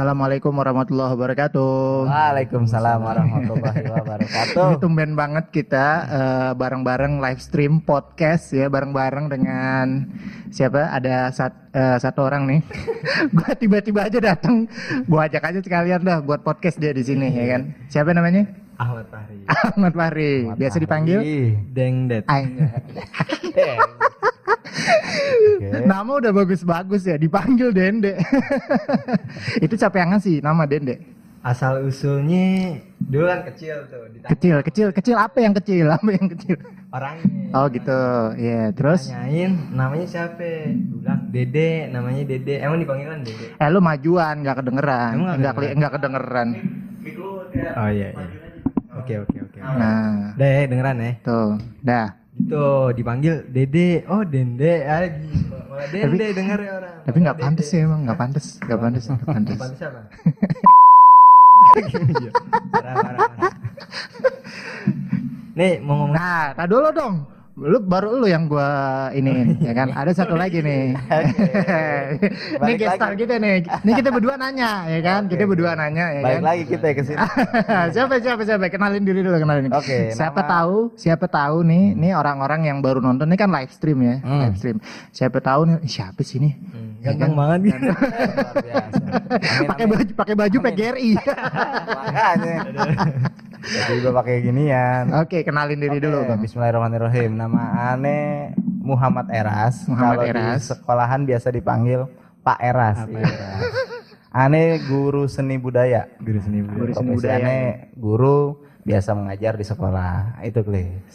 [0.00, 2.08] Assalamualaikum warahmatullahi wabarakatuh.
[2.08, 4.56] Waalaikumsalam warahmatullahi wabarakatuh.
[4.56, 10.08] Ini tumben banget kita eh, bareng-bareng live stream podcast ya bareng-bareng dengan
[10.48, 10.88] siapa?
[10.96, 12.60] Ada sat- eh, satu orang nih.
[13.36, 14.64] gua tiba-tiba aja datang.
[15.04, 17.62] Gua ajak aja sekalian dah buat podcast dia di sini ya kan.
[17.92, 18.48] Siapa namanya?
[18.84, 19.38] Ahmad Fahri.
[19.46, 20.32] Ahmad Fahri.
[20.56, 21.20] Biasa dipanggil
[21.68, 22.24] Deng Det.
[22.26, 22.56] Aing.
[25.84, 28.16] Nama udah bagus-bagus ya, dipanggil Dende.
[29.64, 30.96] Itu siapa yang ngasih nama Dende?
[31.40, 35.86] Asal usulnya dulu kan kecil tuh ditanya Kecil, kecil, kecil apa yang kecil?
[35.88, 36.56] Apa yang kecil?
[36.90, 37.54] orangnya.
[37.54, 38.00] Oh gitu,
[38.36, 38.74] ya.
[38.74, 40.42] Terus, Tanyain namanya siapa?
[40.68, 42.60] Bilang Dede, namanya Dede.
[42.60, 43.46] Emang dipanggilkan Dede?
[43.54, 46.48] eh lu majuan, nggak kedengeran, nggak nggak keli- nggak kedengeran.
[47.72, 48.49] Oh iya iya.
[49.00, 49.58] Oke oke oke.
[49.64, 51.12] Nah, Udah ya dengeran ya.
[51.24, 51.48] tuh,
[51.80, 52.06] dah.
[52.36, 54.04] Gitu dipanggil Dede.
[54.08, 54.84] Oh Dende.
[54.84, 55.08] Ah,
[55.68, 56.94] malah Dende denger ya orang.
[57.04, 59.58] Tapi nggak pantas sih emang, nggak pantas, nggak pantas, nggak pantas.
[59.58, 60.00] Pantes apa?
[61.90, 62.32] Gini ya.
[62.72, 63.52] Parah, parah, parah.
[65.56, 67.14] Nih mau ngomong Nah, tak dulu dong.
[67.52, 68.70] Lu baru lu yang gua
[69.10, 69.90] ini ya kan.
[69.90, 70.94] Ada satu lagi nih.
[72.62, 73.20] ini gestar lagi.
[73.20, 73.66] kita nih.
[73.84, 75.26] Ini kita berdua nanya ya kan.
[75.26, 76.44] Kita berdua nanya ya balik kan.
[76.46, 77.18] lagi kita ke sini.
[77.94, 82.12] siapa siapa siapa kenalin diri dulu kenalin Oke, siapa nama- tahu siapa tahu nih nih
[82.12, 84.40] orang-orang yang baru nonton ini kan live stream ya Hmm.
[84.42, 84.78] live stream
[85.10, 86.54] siapa tahu nih "Ih, siapa sih nih
[87.00, 87.80] Ganteng banget gitu.
[87.88, 87.96] Luar
[88.52, 89.00] biasa.
[89.32, 89.96] Amin, pakai amin.
[89.96, 92.56] baju pakai baju PGRI Makanya.
[93.60, 95.04] Jadi gue pakai ginian.
[95.12, 97.30] oke kenalin diri dulu Oke, bang Bismillahirrahmanirrahim.
[97.36, 98.18] Nama ane
[98.80, 99.84] Muhammad Eras.
[99.84, 100.56] Muhammad Kalau Eras.
[100.56, 102.00] di sekolahan biasa dipanggil
[102.40, 102.98] Pak Eras.
[103.04, 103.28] Iya.
[104.30, 106.08] Ane guru seni budaya.
[106.22, 106.78] Guru seni budaya.
[106.80, 107.36] Guru seni budaya.
[107.36, 107.58] Ane
[107.98, 108.38] guru
[108.84, 110.40] biasa mengajar di sekolah.
[110.44, 111.14] Itu klis.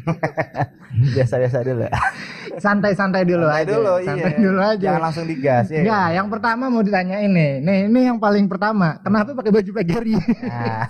[1.14, 1.86] Biasa-biasa dulu.
[2.64, 4.40] santai-santai dulu Santai aja dulu, santai iya.
[4.42, 5.80] dulu aja Jangan langsung digas ya.
[5.86, 7.62] Enggak, yang pertama mau ditanya ini.
[7.62, 8.98] Nih, ini yang paling pertama.
[9.00, 10.14] Kenapa pakai baju PGRI?
[10.50, 10.84] Nah,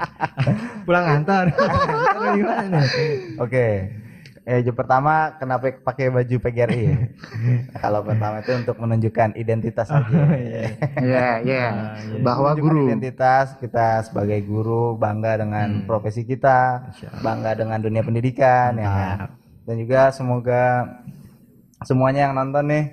[0.86, 1.06] pulang
[2.38, 2.78] gimana
[3.42, 3.68] Oke.
[4.50, 6.96] Eh, yang pertama kenapa pakai baju PGRI ya?
[7.70, 10.10] Nah, kalau pertama itu untuk menunjukkan identitas aja.
[10.98, 11.66] Iya, iya.
[12.18, 12.86] Bahwa Menunjukkan guru.
[12.90, 16.90] identitas kita sebagai guru bangga dengan profesi kita,
[17.22, 18.90] bangga dengan dunia pendidikan ya.
[18.90, 19.16] kan?
[19.62, 20.62] Dan juga semoga
[21.80, 22.84] semuanya yang nonton nih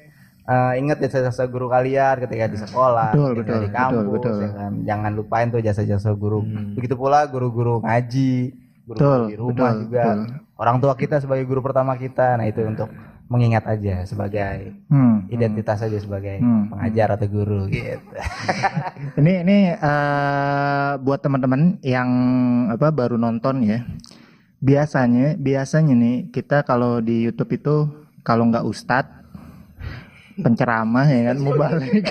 [0.45, 4.35] eh, ingat jasa-jasa guru kalian ketika di sekolah, Betul, ketika betul, di kampus, betul, betul.
[4.45, 4.71] ya kan?
[4.85, 6.45] Jangan lupain tuh jasa-jasa guru.
[6.77, 8.53] Begitu pula guru-guru ngaji,
[8.85, 10.05] guru Betul, di rumah betul, juga.
[10.05, 10.45] betul.
[10.57, 12.89] Orang tua kita sebagai guru pertama kita, nah itu untuk
[13.27, 15.27] mengingat aja sebagai Hmm.
[15.27, 16.71] identitas aja sebagai Hmm.
[16.71, 17.99] pengajar atau guru gitu.
[19.19, 22.09] Ini ini eh, buat teman-teman yang
[22.71, 23.83] apa baru nonton ya.
[24.57, 27.75] Biasanya biasanya nih kita kalau di YouTube itu
[28.23, 29.26] kalau nggak ustadz
[30.37, 32.05] penceramah ya kan mau balik.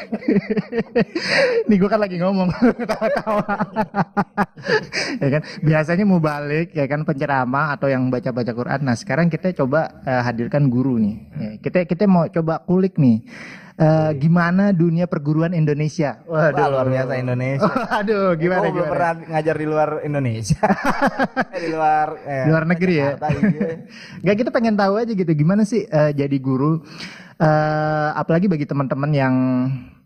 [1.68, 2.48] Nih gue kan lagi ngomong
[2.90, 3.54] tawa-tawa.
[5.22, 8.80] ya kan biasanya mau balik ya kan penceramah atau yang baca-baca Quran.
[8.82, 11.16] Nah sekarang kita coba eh, hadirkan guru nih.
[11.38, 13.22] Ya, kita kita mau coba kulik nih.
[13.76, 16.24] Eh, gimana dunia perguruan Indonesia?
[16.24, 17.68] Wah, luar biasa Indonesia.
[18.00, 18.88] Aduh, gimana belum gimana?
[18.88, 20.64] pernah ngajar di luar Indonesia.
[21.52, 23.20] Eh, di luar eh, Di luar negeri ya?
[23.20, 23.70] Jakarta, iya.
[24.24, 26.80] Nggak kita pengen tahu aja gitu gimana sih eh, jadi guru
[27.36, 29.34] eh apalagi bagi teman-teman yang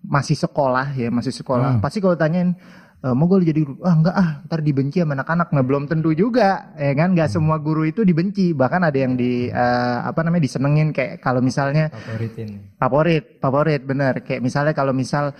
[0.03, 1.79] masih sekolah ya masih sekolah.
[1.79, 2.57] Pasti kalau tanyain
[3.05, 3.79] eh, mau gue jadi guru?
[3.87, 5.49] Ah enggak ah ntar dibenci sama anak-anak.
[5.55, 7.15] Nah belum tentu juga ya kan?
[7.15, 8.51] Nggak semua guru itu dibenci.
[8.57, 12.49] Bahkan ada yang di eh, apa namanya disenengin kayak kalau misalnya favoritin
[12.81, 14.15] favorit favorit bener.
[14.27, 15.31] Kayak misalnya kalau misal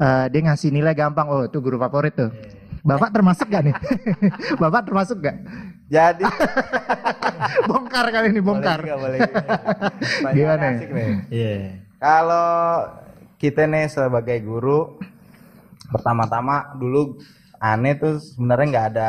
[0.00, 2.32] eh, dia ngasih nilai gampang oh itu guru favorit tuh
[2.86, 3.74] bapak termasuk gak nih
[4.62, 5.36] bapak termasuk gak
[5.86, 6.26] Jadi
[7.70, 9.38] bongkar kali ini bongkar boleh juga, boleh juga.
[10.26, 10.66] Pertanyaan Gimana?
[10.74, 11.10] asik nih.
[11.30, 11.54] iya
[12.02, 12.50] Kalau
[13.38, 14.98] kita nih sebagai guru
[15.86, 17.22] pertama-tama dulu
[17.62, 19.08] aneh tuh sebenarnya nggak ada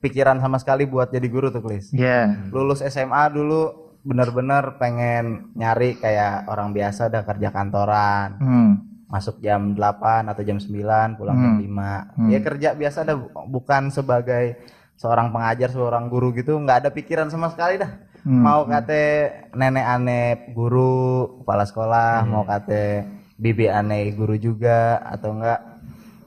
[0.00, 1.92] pikiran sama sekali buat jadi guru tuh Klis.
[1.92, 8.72] ya lulus SMA dulu bener-bener pengen nyari kayak orang biasa udah kerja kantoran hmm.
[9.06, 13.16] Masuk jam 8 atau jam 9 pulang jam 5 ya kerja biasa dah.
[13.46, 14.58] Bukan sebagai
[14.98, 16.58] seorang pengajar seorang guru gitu.
[16.58, 17.92] Nggak ada pikiran sama sekali dah.
[18.26, 18.42] Hmm.
[18.42, 23.06] mau kate nenek aneh guru kepala sekolah mau kate
[23.38, 25.60] bibi aneh guru juga atau enggak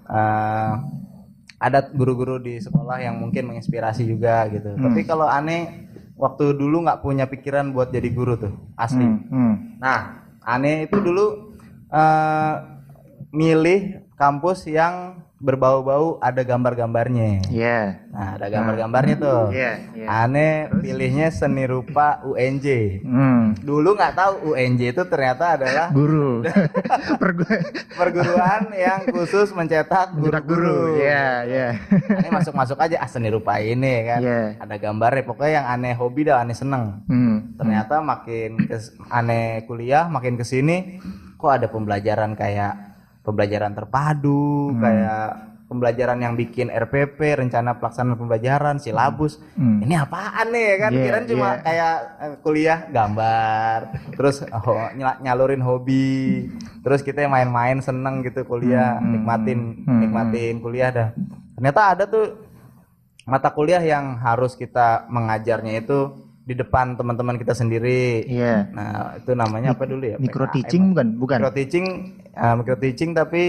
[0.08, 0.74] eh,
[1.60, 4.80] ada guru-guru di sekolah yang mungkin menginspirasi juga gitu.
[4.80, 9.04] Tapi kalau aneh waktu dulu nggak punya pikiran buat jadi guru tuh asli.
[9.04, 9.76] Hmm.
[9.76, 11.49] Nah, aneh itu dulu
[11.90, 12.54] eh
[13.30, 13.80] milih
[14.16, 17.48] kampus yang berbau-bau ada gambar-gambarnya.
[17.48, 18.12] Iya.
[18.12, 19.44] Nah, ada gambar-gambarnya tuh.
[19.56, 20.08] Iya, iya.
[20.28, 23.00] Aneh pilihnya seni rupa UNJ.
[23.08, 23.56] Hmm.
[23.56, 26.44] Dulu nggak tahu UNJ itu ternyata adalah Guru.
[27.24, 27.48] Pergu
[27.96, 31.00] perguruan yang khusus mencetak guru-guru.
[31.00, 31.08] guru.
[31.08, 31.68] Iya, iya.
[32.20, 34.20] Aneh masuk-masuk aja ah seni rupa ini kan.
[34.20, 34.42] Iya.
[34.60, 37.00] Ada gambarnya pokoknya yang aneh hobi dah aneh seneng.
[37.08, 37.56] Hmm.
[37.56, 41.00] Ternyata makin kes- aneh kuliah makin ke sini
[41.40, 42.74] kok ada pembelajaran kayak
[43.24, 44.82] pembelajaran terpadu Hmm.
[44.84, 45.24] kayak
[45.66, 49.80] pembelajaran yang bikin RPP rencana pelaksanaan pembelajaran silabus Hmm.
[49.80, 51.62] ini apaan nih kan Iya, kirain cuma iya.
[51.62, 53.80] kayak eh, kuliah gambar
[54.12, 54.82] terus oh,
[55.22, 56.50] nyalurin hobi
[56.82, 61.10] terus kita main-main seneng gitu kuliah Hmm, hmm, nikmatin hmm, nikmatin kuliah dah
[61.54, 62.26] ternyata ada tuh
[63.24, 66.18] mata kuliah yang harus kita mengajarnya itu
[66.50, 68.74] di depan teman-teman kita sendiri Iya.
[68.74, 70.56] nah itu namanya apa dulu ya Micro PKM.
[70.56, 71.08] teaching bukan?
[71.16, 71.38] Bukan.
[71.38, 71.86] micro teaching
[72.28, 73.44] eh, micro teaching tapi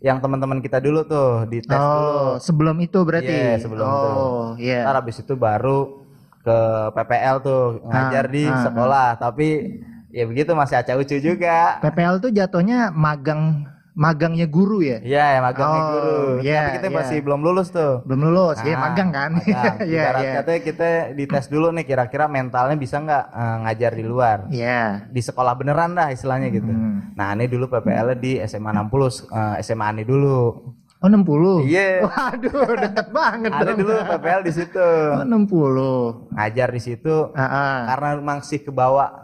[0.00, 3.30] yang teman-teman kita dulu tuh di tes dulu Oh, sebelum itu berarti.
[3.30, 4.08] Iya, sebelum itu.
[4.10, 4.82] oh, iya.
[4.82, 6.02] Ntar habis itu baru
[6.40, 6.58] ke
[6.90, 9.46] PPL tuh ngajar Ah, di ah, sekolah tapi
[10.10, 13.62] ya begitu masih acah ucu juga PPL tuh jatuhnya magang
[13.92, 14.98] magangnya guru ya?
[14.98, 16.16] Iya, ya magangnya Oh, guru.
[16.40, 16.96] iya, Tapi kita iya.
[16.96, 18.00] masih belum lulus tuh.
[18.02, 19.30] Belum lulus, ya Nah, magang kan?
[19.44, 20.32] Iya, iya.
[20.40, 24.38] katanya kita dites dulu nih kira-kira mentalnya bisa nggak eh, ngajar di luar.
[24.48, 25.06] Iya.
[25.06, 26.66] Di sekolah beneran dah istilahnya gitu.
[26.66, 27.12] Hmm.
[27.12, 30.72] Nah, ini dulu PPL di SMA 60, eh, SMA Ani dulu.
[31.02, 31.66] Oh, 60.
[31.66, 32.06] Iya.
[32.06, 33.74] Waduh, deket banget dong.
[33.76, 34.88] dulu PPL di situ.
[35.12, 36.30] Oh, 60.
[36.30, 37.76] Ngajar di situ Ah, ah.
[37.90, 39.21] karena masih kebawa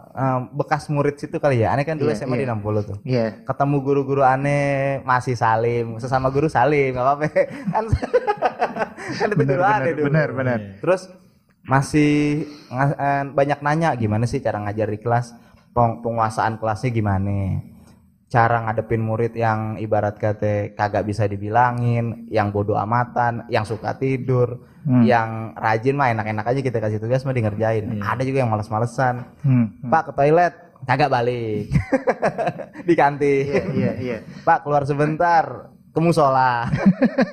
[0.50, 1.70] bekas murid situ kali ya.
[1.70, 2.54] Aneh kan dulu Iya, SMA di iya.
[2.54, 2.96] 60 tuh.
[3.02, 3.26] Iya.
[3.42, 7.26] Ketemu guru-guru aneh masih salim, sesama guru salim, nggak apa-apa.
[7.74, 7.84] kan
[9.08, 10.04] kan itu Bener, dulu aneh dulu.
[10.06, 10.58] bener, bener.
[10.78, 11.06] Terus
[11.64, 12.44] masih
[13.30, 15.36] banyak nanya gimana sih cara ngajar di kelas,
[15.70, 17.60] Peng- penguasaan kelasnya gimana,
[18.28, 24.60] cara ngadepin murid yang ibarat kata kagak bisa dibilangin, yang bodoh amatan, yang suka tidur,
[24.88, 25.04] Hmm.
[25.04, 28.00] yang rajin mah enak-enak aja kita kasih tugas mah di ngerjain.
[28.00, 29.20] Ada juga yang males-malesan.
[29.44, 29.84] Hmm.
[29.84, 30.54] Pak ke toilet
[30.88, 31.68] kagak balik
[32.88, 33.44] di kantin.
[33.52, 34.16] Iya, iya, iya.
[34.48, 35.68] Pak keluar sebentar
[36.00, 36.66] musola.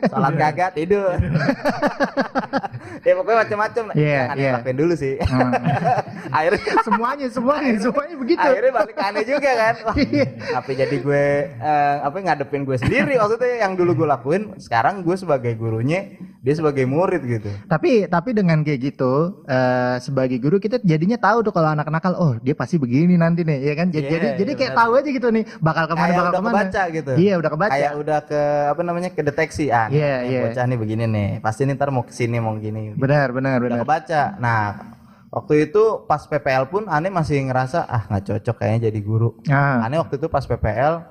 [0.09, 1.15] Salat kagak tidur.
[3.07, 3.83] ya pokoknya macam-macam.
[3.93, 4.51] Iya, Jangan iya.
[4.57, 5.15] lakuin dulu sih.
[5.21, 5.51] Hmm.
[6.37, 8.41] akhirnya semuanya, semuanya, semuanya begitu.
[8.41, 9.75] akhirnya balik aneh juga kan.
[9.85, 10.75] Wah, Iya.
[10.75, 15.53] jadi gue eh, apa ngadepin gue sendiri maksudnya yang dulu gue lakuin sekarang gue sebagai
[15.55, 17.49] gurunya dia sebagai murid gitu.
[17.65, 22.13] Tapi tapi dengan kayak gitu eh, sebagai guru kita jadinya tahu tuh kalau anak nakal
[22.13, 24.81] oh dia pasti begini nanti nih ya kan jadi Iya, jadi, jadi iya, kayak benar.
[24.85, 27.11] tahu aja gitu nih bakal ke mana kayak bakal udah ke mana kebaca gitu.
[27.17, 29.87] iya udah kebaca Kayak udah ke apa namanya ke deteksi ah.
[29.89, 30.39] Iya, nih, iya.
[30.45, 31.29] Bocah nih begini nih.
[31.41, 32.93] Pasti nih ntar mau ke sini mau gini.
[32.93, 34.21] benar benar Udah benar kebaca.
[34.37, 34.61] Nah
[35.27, 39.33] waktu itu pas PPL pun aneh masih ngerasa ah nggak cocok kayaknya jadi guru.
[39.49, 41.01] ah Aneh waktu itu pas PPL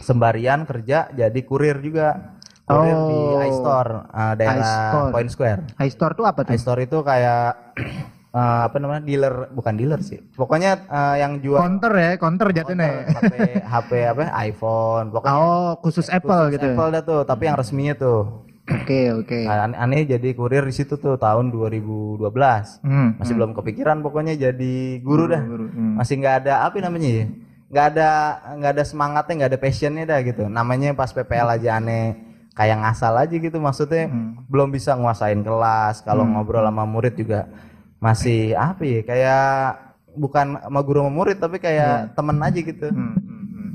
[0.00, 2.34] sembarian kerja jadi kurir juga.
[2.64, 3.42] Kurir di Oh.
[3.42, 5.10] iStore eh, daerah iStore.
[5.10, 5.60] Point Square.
[5.76, 7.74] high store tuh apa tuh iStore itu kayak
[8.30, 10.22] eh, apa namanya dealer bukan dealer sih.
[10.30, 13.34] Pokoknya eh, yang jual counter ya counter jatuhnya HP
[13.72, 15.06] HP apa iPhone.
[15.10, 18.46] Pokoknya oh khusus Apple gitu Apple dah tuh, tapi yang resminya tuh.
[18.62, 22.22] oke oke Nah, ane- aneh jadi kurir di situ tuh tahun 2012.
[22.80, 25.42] Hmm, Masih belum kepikiran pokoknya jadi guru dah.
[25.42, 25.98] guru, hmm.
[25.98, 27.26] Masih nggak ada apa namanya ya?
[27.68, 28.08] Nggak ada
[28.54, 30.46] nggak ada semangatnya, nggak ada passionnya dah gitu.
[30.46, 32.14] Namanya pas PPL aja aneh
[32.52, 34.44] kayak ngasal aja gitu maksudnya Hmm.
[34.46, 37.48] belum bisa nguasain kelas kalau ngobrol sama murid juga
[37.96, 39.44] masih apa ya kayak
[40.12, 43.70] bukan sama guru sama murid tapi kayak temen aja gitu Hmm, hmm, hmm.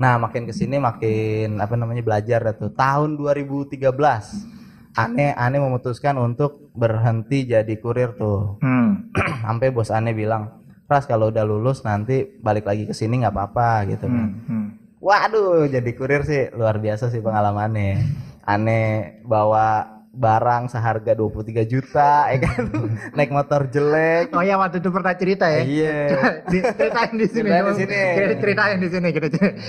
[0.00, 2.72] Nah, makin ke sini makin apa namanya belajar tuh.
[2.72, 4.48] Tahun 2013
[4.96, 8.56] aneh aneh memutuskan untuk berhenti jadi kurir tuh.
[8.64, 9.12] Hmm,
[9.44, 10.56] Sampai bos aneh bilang,
[10.88, 14.28] "Ras kalau udah lulus nanti balik lagi ke sini nggak apa-apa" gitu kan.
[14.32, 14.66] hmm, hmm.
[15.00, 18.04] Waduh, jadi kurir sih luar biasa sih pengalamannya.
[18.44, 18.84] Aneh
[19.24, 19.64] bawa
[20.12, 22.62] barang seharga 23 juta ya kan.
[23.16, 24.30] Naik motor jelek.
[24.30, 25.98] oh ya waktu itu pernah cerita ya Iya.
[26.72, 27.98] Ceritain di sini Ceritain di sini.
[28.10, 29.26] Kita ceritain di sini kita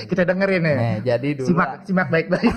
[0.07, 2.49] kita dengerin ya Nah, jadi dulu simak simak baik-baik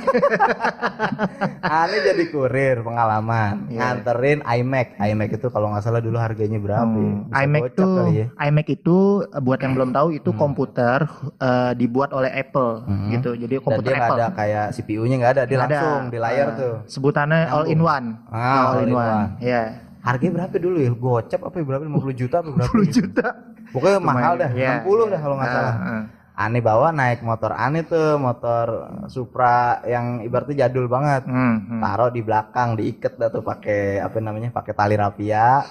[1.63, 3.79] Aneh jadi kurir pengalaman Iya.
[3.95, 4.89] nganterin iMac.
[4.99, 7.05] iMac itu kalau nggak salah dulu harganya berapa ya?
[7.05, 8.27] Hmm, Bisa iMac kali ya.
[8.41, 8.99] iMac itu
[9.39, 11.05] buat yang belum tahu itu komputer
[11.39, 13.11] eh, dibuat oleh Apple Hmm.
[13.11, 13.31] gitu.
[13.35, 14.21] Jadi Dan komputer dia nggak Apple.
[14.21, 15.63] ada kayak CPU-nya nggak ada, dia ada.
[15.67, 16.75] langsung di layar Eh, tuh.
[16.87, 18.07] Sebutannya all in one.
[18.31, 19.35] Ah, all in one.
[19.39, 19.63] Iya.
[20.01, 20.93] Harganya berapa dulu ya?
[20.93, 21.65] Gocap apa ya?
[21.65, 21.83] berapa?
[21.83, 22.73] 50 juta apa berapa?
[22.73, 22.95] 10 gitu?
[23.03, 23.27] juta.
[23.69, 25.75] Pokoknya mahal dah, Iya, 60 dah kalau nggak Ah, salah.
[25.77, 26.05] ah.
[26.35, 28.67] Aneh bawa naik motor aneh tuh, motor
[29.07, 31.23] Supra yang ibaratnya jadul banget.
[31.25, 31.81] Hmm, hmm.
[31.81, 35.63] taruh di belakang diikat dah tuh pakai apa namanya pakai tali rapia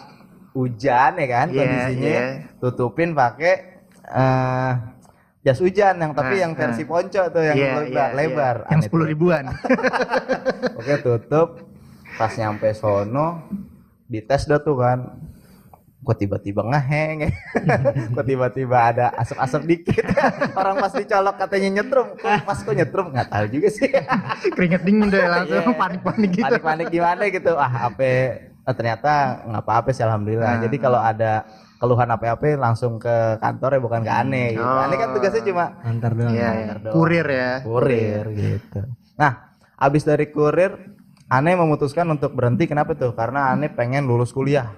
[0.53, 2.25] hujan ya kan Iya, kondisinya iya.
[2.57, 3.53] tutupin pakai
[4.05, 4.71] eh
[5.41, 6.87] jas hujan yang tapi Nah, yang versi nah.
[6.87, 8.15] ponco tuh yang Iya, lebar, iya, iya.
[8.15, 8.55] lebar.
[8.63, 9.43] Yang Aneh sepuluh ribuan.
[10.79, 11.47] Oke tutup.
[12.13, 13.47] Pas nyampe sono
[14.05, 14.99] dites dah tuh kan.
[16.03, 17.31] Kok tiba-tiba ngeheng
[18.15, 20.03] Kok tiba-tiba ada asap-asap dikit
[20.59, 23.87] Orang pas dicolok katanya nyetrum Kok pas kok nyetrum nggak tahu juga sih
[24.59, 25.71] Keringet dingin deh langsung Iya.
[25.71, 26.43] panik-panik gitu.
[26.43, 29.11] Panik-panik gimana gitu Ah apa eh, Ternyata
[29.47, 30.61] nggak apa-apa sih Alhamdulillah Nah.
[30.67, 31.47] Jadi kalau ada
[31.79, 34.67] keluhan apa-apa langsung ke kantor ya bukan ke aneh gitu.
[34.67, 34.83] Oh.
[34.83, 36.35] Aneh kan tugasnya cuma Antar doang.
[36.35, 36.73] Iya, iya.
[36.91, 37.51] Kurir ya.
[37.63, 38.79] kurir gitu.
[39.15, 40.92] Nah, abis dari kurir,
[41.27, 42.65] Ane memutuskan untuk berhenti.
[42.65, 43.11] Kenapa tuh?
[43.11, 44.73] Karena Ane pengen lulus kuliah.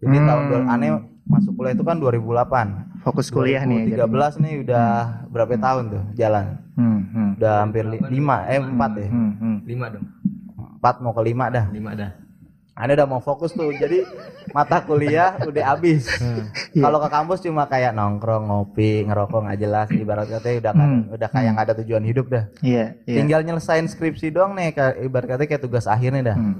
[0.00, 0.26] Jadi Hmm.
[0.26, 0.86] tahun dua- Ane
[1.24, 2.68] masuk kuliah itu kan 2008.
[3.00, 3.88] Fokus kuliah nih.
[3.88, 4.04] jadi.
[4.04, 4.86] 2013 nih udah
[5.28, 6.44] berapa tahun tuh jalan?
[6.76, 7.28] Hmm, hmm.
[7.36, 9.08] Udah hampir li- lima, eh empat ya.
[9.08, 9.56] Hmm, hmm.
[9.64, 10.04] Lima dong.
[10.76, 11.64] Empat mau ke lima dah.
[11.70, 12.10] Lima dah.
[12.80, 13.70] Ane udah mau fokus tuh.
[13.70, 14.02] Jadi
[14.50, 16.08] mata kuliah udah habis.
[16.70, 16.86] Iya.
[16.86, 19.88] Kalau ke kampus cuma kayak nongkrong, ngopi, ngerokok nggak jelas.
[19.90, 21.14] Ibarat katanya udah kan, Hmm.
[21.18, 22.44] udah kayak nggak ada tujuan hidup dah.
[22.62, 23.16] Iya, iya.
[23.18, 26.36] Tinggal nyelesain skripsi doang nih, kayak ibarat katanya kayak tugas akhir nih dah.
[26.38, 26.54] Hmm.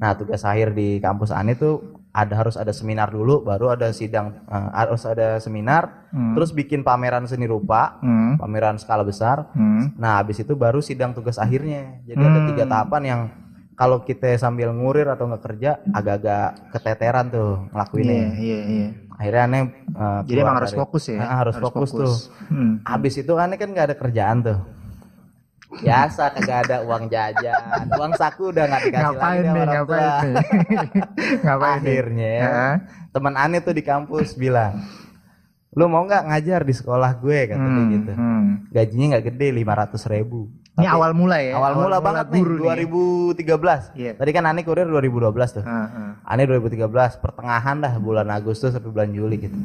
[0.00, 4.40] Nah, tugas akhir di kampus Ani tuh ada harus ada seminar dulu, baru ada sidang,
[4.44, 6.32] eh, harus ada seminar, Hmm.
[6.32, 8.40] terus bikin pameran seni rupa, Hmm.
[8.40, 9.52] pameran skala besar.
[9.52, 9.92] Hmm.
[10.00, 12.00] Nah, habis itu baru sidang tugas akhirnya.
[12.04, 12.48] Jadi ada Hmm.
[12.48, 13.20] tiga tahapan yang
[13.72, 18.22] kalau kita sambil ngurir atau nggak kerja agak-agak keteteran tuh Iya, ngelakuinnya.
[18.36, 18.88] iya, iya.
[19.12, 21.18] Akhirnya aneh eh, Jadi emang harus dari- fokus ya.
[21.20, 22.14] Ah, harus, fokus, tuh.
[22.48, 22.82] Hmm.
[22.82, 24.58] Habis itu aneh kan nggak ada kerjaan tuh.
[25.72, 30.16] Biasa kagak ada uang jajan, uang saku udah nggak dikasih Ngapain lagi nih, ngapain tua.
[30.20, 30.34] nih?
[31.44, 31.80] ngapain?
[31.80, 32.50] Akhirnya ya,
[33.08, 34.84] teman Ani tuh di kampus bilang,
[35.72, 38.12] lu mau nggak ngajar di sekolah gue kata dia Hmm, gitu.
[38.12, 38.48] hmm.
[38.68, 40.40] Gajinya nggak gede 500 ribu.
[40.72, 41.52] Ini awal mula ya?
[41.54, 43.92] Awal mula banget nih, guru 2013.
[43.94, 44.12] Iya.
[44.14, 45.64] Tadi kan Ani kurir 2012 tuh.
[45.64, 46.10] Ah, ah.
[46.24, 46.88] Ani 2013
[47.18, 49.56] pertengahan dah bulan Agustus sampai bulan Juli gitu.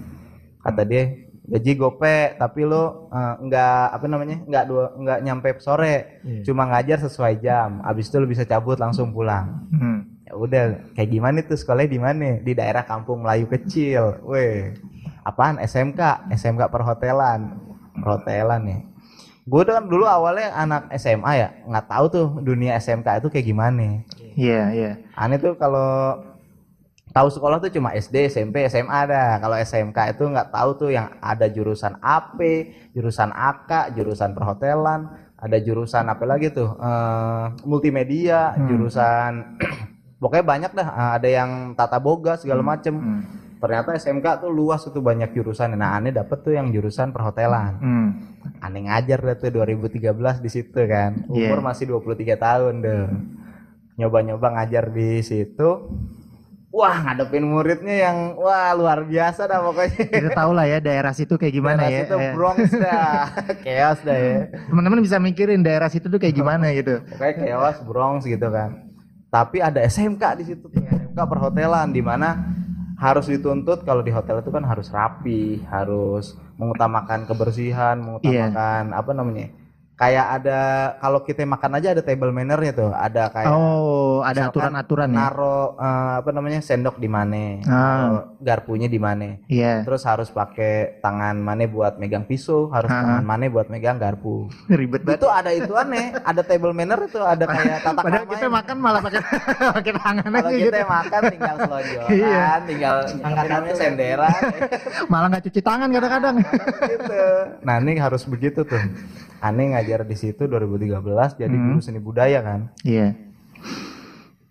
[0.59, 1.11] Kata dia
[1.43, 6.43] gaji gope tapi lo eh, nggak apa namanya nggak dua nggak nyampe sore Iya.
[6.43, 10.19] cuma ngajar sesuai jam abis itu lo bisa cabut langsung pulang Hmm.
[10.21, 14.75] ya udah kayak gimana tuh sekolahnya di mana di daerah kampung Melayu kecil weh
[15.27, 15.59] apaan?
[15.59, 17.59] SMK SMK perhotelan.
[17.99, 18.81] Perhotelan nih.
[19.47, 21.49] Gue kan dulu awalnya anak SMA ya.
[21.67, 24.03] Nggak tahu tuh dunia SMK itu kayak gimana.
[24.37, 24.91] Iya, iya.
[25.17, 26.19] aneh tuh kalau
[27.09, 31.09] tahu sekolah tuh cuma SD SMP SMA ada kalau SMK itu nggak tahu tuh yang
[31.17, 32.37] ada jurusan AP
[32.93, 36.73] jurusan AK jurusan perhotelan ada jurusan apa lagi tuh?
[36.77, 38.67] Eh, multimedia Hmm.
[38.67, 39.31] jurusan
[40.21, 40.87] pokoknya banyak dah.
[40.89, 42.93] Eh, ada yang tata boga segala macem.
[42.97, 43.21] Hmm.
[43.57, 45.73] Ternyata SMK tuh luas itu banyak jurusan.
[45.73, 47.73] Nah aneh dapet tuh yang jurusan perhotelan.
[47.77, 48.09] Hmm.
[48.57, 50.07] aneh ngajar dah tuh 2013
[50.39, 51.27] di situ kan.
[51.27, 51.65] Umur Iya.
[51.65, 53.05] masih 23 tahun deh.
[53.97, 55.69] Nyoba-nyoba ngajar di situ.
[56.67, 60.03] Wah ngadepin muridnya yang wah luar biasa dah pokoknya.
[60.05, 62.01] Kita tahu lah ya daerah situ kayak gimana Daerah ya.
[62.05, 63.21] situ Eh, Bronx dah.
[63.65, 64.37] Chaos dah ya.
[64.69, 67.01] Teman-teman bisa mikirin daerah situ tuh kayak gimana gitu.
[67.09, 68.85] pokoknya chaos Bronx gitu kan.
[69.27, 72.37] Tapi ada SMK di situ tuh SMK perhotelan di mana
[72.97, 79.53] harus dituntut kalau di hotel itu kan harus rapi harus mengutamakan kebersihan mengutamakan apa namanya
[79.97, 80.59] kayak ada
[80.95, 85.17] kalau kita makan aja ada table mannernya tuh ada kayak Oh, ada aturan-aturan ya.
[85.19, 88.29] naro eh, apa namanya sendok di mana Ah.
[88.37, 89.81] garpunya di mana Iya.
[89.81, 93.01] terus harus pakai tangan mana buat megang pisau harus Ah.
[93.01, 95.17] tangan mana buat megang garpu Ribet banget.
[95.17, 99.01] itu ada itu aneh ada table manner itu ada kayak tata Padahal kita makan malah
[99.01, 99.19] pakai
[99.77, 100.85] pakai tangan kalau aja kita gitu.
[100.87, 102.47] makan tinggal selonjoran Iya.
[102.63, 104.41] tinggal angkat namanya senderan
[105.11, 106.35] Malah nggak cuci tangan kadang-kadang.
[106.85, 107.21] gitu
[107.59, 108.77] nah ini harus begitu tuh
[109.39, 111.65] aneh ngajar di situ 2013 jadi Hmm.
[111.71, 113.15] guru seni budaya kan Iya.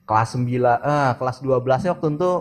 [0.09, 0.49] kelas 9
[0.81, 2.33] eh kelas 12 nya waktu itu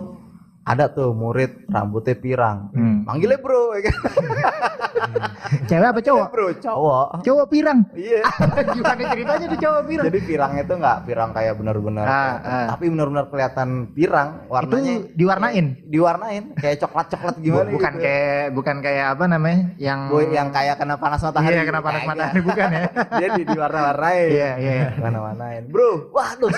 [0.66, 3.06] ada tuh murid rambutnya pirang Hmm.
[3.06, 3.94] manggilnya bro ya kan?
[5.66, 6.26] Cewek apa cowok?
[6.28, 7.78] bro cowok Cowok pirang.
[7.92, 8.22] iya
[8.74, 10.04] Gimana ceritanya tuh cowok pirang?
[10.04, 12.66] jadi pirangnya tuh nggak pirang kayak benar-benar Ah, ah.
[12.68, 15.66] tapi benar-benar kelihatan pirang warnanya Itu diwarnain.
[15.86, 18.02] diwarnain kayak coklat-coklat gimana bukan gitu.
[18.02, 19.60] kayak bukan kayak apa namanya?
[19.76, 22.82] Yang Boy yang kayak kena panas matahari Iya, kena panas matahari bukan ya?
[23.20, 24.88] dia di diwarna-warnain Iya, iya, iya.
[24.98, 26.50] warna-warnain bro waduh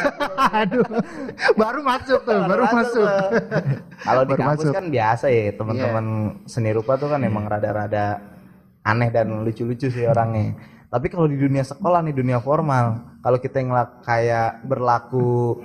[0.50, 0.84] Aduh.
[1.54, 3.04] Baru masuk tuh, baru masuk.
[3.04, 3.28] tuh.
[4.04, 4.74] Kalau di kampus masuk.
[4.74, 6.06] kan biasa ya teman-teman
[6.46, 8.22] seni rupa tuh kan emang rada-rada
[8.86, 10.54] aneh dan lucu-lucu sih orangnya.
[10.88, 15.60] Tapi kalau di dunia sekolah nih dunia formal kalau kita ngelak kayak berlaku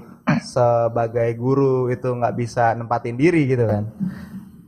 [0.54, 3.88] sebagai guru itu nggak bisa nempatin diri gitu kan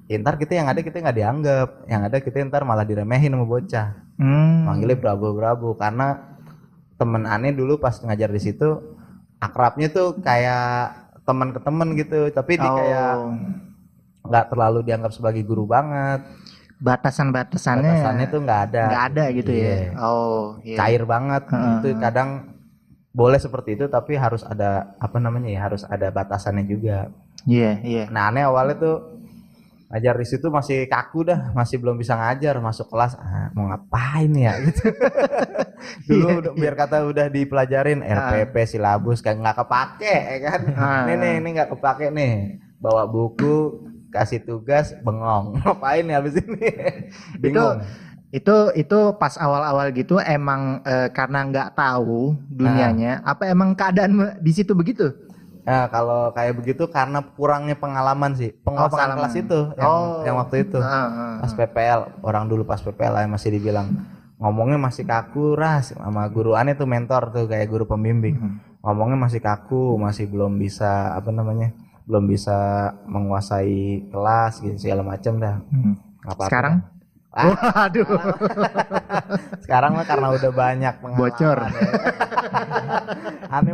[0.05, 1.69] ya, ntar kita yang ada kita nggak dianggap.
[1.89, 3.87] Yang ada kita ntar malah diremehin sama bocah.
[4.15, 4.63] Hmm.
[4.63, 6.39] manggilnya Prabu karena
[6.95, 8.79] temen aneh dulu pas ngajar di situ
[9.43, 12.75] akrabnya tuh kayak teman ke temen gitu tapi dia Oh.
[12.75, 13.13] kayak
[14.25, 16.21] nggak terlalu dianggap sebagai guru banget
[16.75, 19.65] batasan-batasannya batasannya tuh nggak ada nggak ada gitu Iya.
[19.65, 19.79] ya.
[19.97, 20.77] Oh, iya.
[20.77, 21.73] cair banget Heeh.
[21.75, 22.29] itu kadang
[23.09, 27.07] boleh seperti itu tapi harus ada apa namanya ya harus ada batasannya juga
[27.45, 28.03] Iya, iya.
[28.09, 28.95] nah aneh awalnya tuh
[29.85, 34.31] ngajar di situ masih kaku dah masih belum bisa ngajar masuk kelas ah, mau ngapain
[34.33, 34.53] ya?
[34.65, 34.81] Gitu.
[36.09, 40.61] Dulu Iya, udah- biar kata udah dipelajarin RPP silabus kayak nggak kepake ya kan?
[40.73, 41.03] Ah.
[41.05, 42.33] nih nih ini nggak kepake nih.
[42.81, 45.53] Bawa buku kasih tugas bengong.
[45.61, 46.65] Ngapain ya habis ini?
[47.37, 47.85] Bingung.
[48.33, 54.11] Itu itu pas awal-awal gitu emang eh, karena nggak tahu dunianya, apa emang keadaan
[54.41, 55.07] di situ begitu?
[55.65, 58.53] Nah, kalau kayak begitu karena kurangnya pengalaman sih.
[58.61, 59.17] Penguasaan pengalaman.
[59.17, 60.21] kelas itu yang, Oh.
[60.21, 60.77] yang waktu itu.
[60.77, 63.89] Ah, ah, Pas PPL, orang dulu pas PPL yang masih dibilang
[64.37, 68.35] ngomongnya masih kaku ras sama guru aneh tuh mentor tuh kayak guru pembimbing.
[68.37, 68.55] Hmm.
[68.85, 71.73] Ngomongnya masih kaku, masih belum bisa apa namanya?
[72.05, 72.53] belum bisa
[73.09, 75.57] menguasai kelas gitu segala macam dah.
[75.73, 75.97] Hmm.
[76.21, 76.75] Nggak apa-apa Sekarang?
[77.35, 78.07] Ah, Waduh.
[79.67, 81.19] sekarang mah karena udah banyak pengalaman.
[81.19, 81.57] Bocor.
[81.67, 81.83] ya.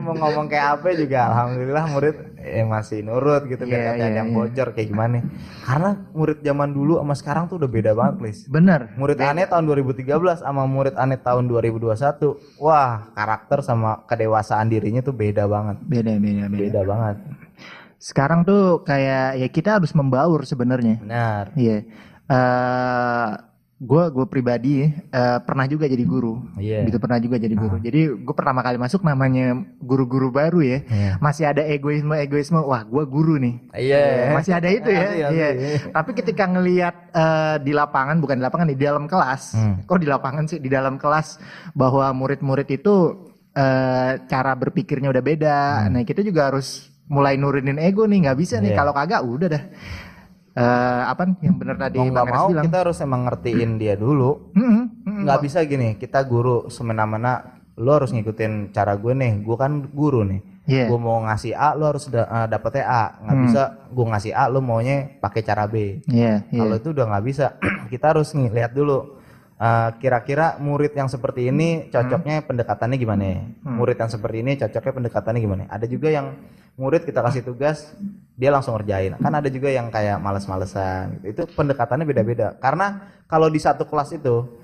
[0.01, 4.18] Mau ngomong kayak apa juga alhamdulillah murid eh, masih nurut gitu Iya, biar ada iya,
[4.18, 4.36] yang iya.
[4.36, 5.22] bocor kayak gimana.
[5.62, 8.50] Karena murid zaman dulu sama sekarang tuh udah beda banget, Lis.
[8.50, 8.98] Bener.
[8.98, 10.10] Murid aneh tahun 2013
[10.41, 12.58] sama murid aneh tahun 2021.
[12.58, 15.77] Wah, karakter sama kedewasaan dirinya tuh beda banget.
[15.86, 16.62] Beda, beda, beda.
[16.65, 17.15] Beda banget.
[18.01, 20.98] Sekarang tuh kayak ya kita harus membaur sebenarnya.
[20.98, 21.53] Benar.
[21.53, 21.86] Iya.
[22.25, 23.50] Eh
[23.81, 26.38] gue gue pribadi eh, pernah juga jadi guru.
[26.61, 26.85] Iya.
[26.85, 27.81] Gitu pernah juga jadi guru.
[27.81, 30.85] Jadi gue pertama kali masuk namanya guru-guru baru ya.
[30.85, 31.11] Iya.
[31.17, 32.61] Masih ada egoisme egoisme.
[32.61, 33.57] Wah, gue guru nih.
[33.73, 34.38] Iya.
[34.38, 35.01] Masih ada itu ya.
[35.01, 35.33] Asli.
[35.33, 35.50] Iya.
[35.89, 39.57] Tapi ketika ngelihat eh, di lapangan bukan di lapangan di dalam kelas.
[39.57, 39.81] Hmm.
[39.89, 41.41] Kok di lapangan sih di dalam kelas
[41.73, 43.17] bahwa murid-murid itu
[43.57, 45.89] eh, cara berpikirnya udah beda.
[45.89, 48.29] Nah, kita juga harus mulai nurunin ego nih.
[48.29, 48.77] nggak bisa nih Iya.
[48.77, 49.63] kalau kagak udah dah.
[50.53, 50.63] Eh
[51.05, 52.65] apa yang bener tadi Mau nggak mau bilang.
[52.65, 54.51] kita harus emang ngertiin dia dulu.
[54.51, 55.24] Mm-mm, mm-mm.
[55.24, 60.21] nggak bisa gini kita guru semena-mena lo harus ngikutin cara gue nih gue kan guru
[60.23, 60.86] nih Iya.
[60.86, 63.43] gue mau ngasih A lo harus da- eh, dapetnya A nggak Hmm.
[63.43, 66.60] bisa gue ngasih A lo maunya pakai cara B Iya, iya.
[66.60, 67.45] kalau itu udah nggak bisa
[67.89, 69.17] kita harus nih lihat dulu
[69.58, 73.23] eh, kira-kira murid yang seperti ini cocoknya pendekatannya gimana?
[73.58, 73.73] Hmm.
[73.73, 76.28] murid yang seperti ini cocoknya pendekatannya gimana ada juga yang
[76.79, 77.93] murid kita kasih tugas
[78.39, 79.13] dia langsung ngerjain.
[79.21, 82.57] Kan ada juga yang kayak males-malesan itu pendekatannya beda-beda.
[82.57, 84.60] Karena kalau di satu kelas itu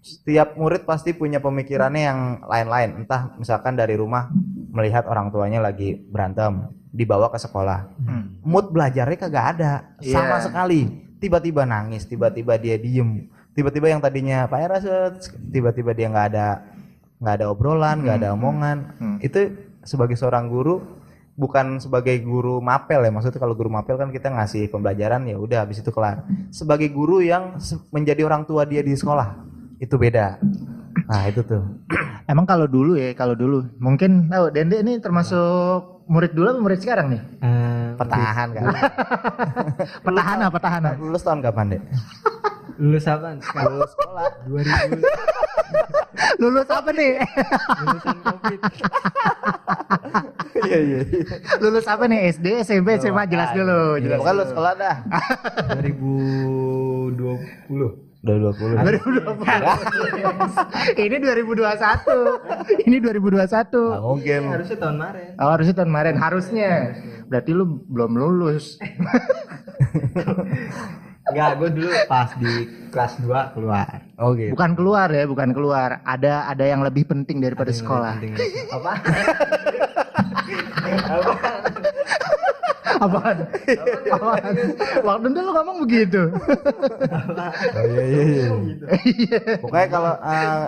[0.00, 3.04] setiap murid pasti punya pemikirannya yang lain-lain.
[3.04, 4.32] Entah misalkan dari rumah
[4.72, 7.92] melihat orang tuanya lagi berantem dibawa ke sekolah.
[8.02, 8.40] Hmm.
[8.42, 9.72] mood belajarnya kagak ada.
[10.00, 10.16] Iya.
[10.16, 11.10] sama sekali.
[11.20, 13.28] Tiba-tiba nangis tiba-tiba dia diem.
[13.52, 16.48] Tiba-tiba yang tadinya Pak Era set, tiba-tiba dia nggak ada
[17.20, 18.78] nggak ada obrolan nggak ada omongan.
[18.96, 19.18] Hmm.
[19.20, 19.52] itu
[19.84, 20.99] sebagai seorang guru
[21.40, 23.08] bukan sebagai guru mapel ya.
[23.08, 26.28] Maksudnya kalau guru mapel kan kita ngasih pembelajaran ya udah habis itu kelar.
[26.52, 27.56] Sebagai guru yang
[27.88, 29.40] menjadi orang tua dia di sekolah
[29.80, 30.36] itu beda.
[31.08, 31.64] Nah itu tuh.
[32.30, 36.80] Emang kalau dulu ya, kalau dulu mungkin tahu Dende ini termasuk murid dulu apa murid
[36.84, 37.22] sekarang nih?
[37.40, 38.62] Eh, pertahan kan?
[40.04, 40.90] Petahana, petahana.
[41.00, 41.82] lulus tahun kapan deh
[42.80, 43.36] lulus apa?
[43.68, 44.96] Lulus sekolah 2000
[46.40, 47.20] Lulus apa nih?
[47.20, 48.60] lulusan covid.
[50.66, 50.98] iya iya
[51.60, 52.32] Lulus apa nih?
[52.32, 54.18] SD, SMP, SMA jelas dulu, Iya, jelas.
[54.18, 54.96] Pokoknya lu sekolah dah.
[55.76, 58.10] 2020.
[58.20, 58.84] 2020.
[58.84, 59.48] 2020.
[61.00, 62.84] Ini 2021.
[62.84, 63.80] Ini 2021.
[63.80, 64.40] Nggak mungkin.
[64.50, 65.28] Harusnya tahun kemarin.
[65.40, 66.70] Oh, harusnya tahun kemarin harusnya.
[67.28, 68.76] Berarti lu belum lulus.
[71.28, 72.52] Enggak, gue dulu pas di
[72.90, 74.02] kelas 2 keluar.
[74.16, 74.56] Oh gitu.
[74.56, 76.00] Bukan keluar ya, bukan keluar.
[76.02, 78.16] Ada ada yang lebih penting daripada sekolah.
[78.18, 78.34] Penting.
[78.72, 78.92] Apa?
[83.00, 83.36] Apaan?
[84.12, 84.54] Apaan?
[85.00, 86.22] Waktu itu lu ngomong begitu.
[87.72, 88.46] Oh iya iya iya.
[89.56, 90.64] Pokoknya kalau eh,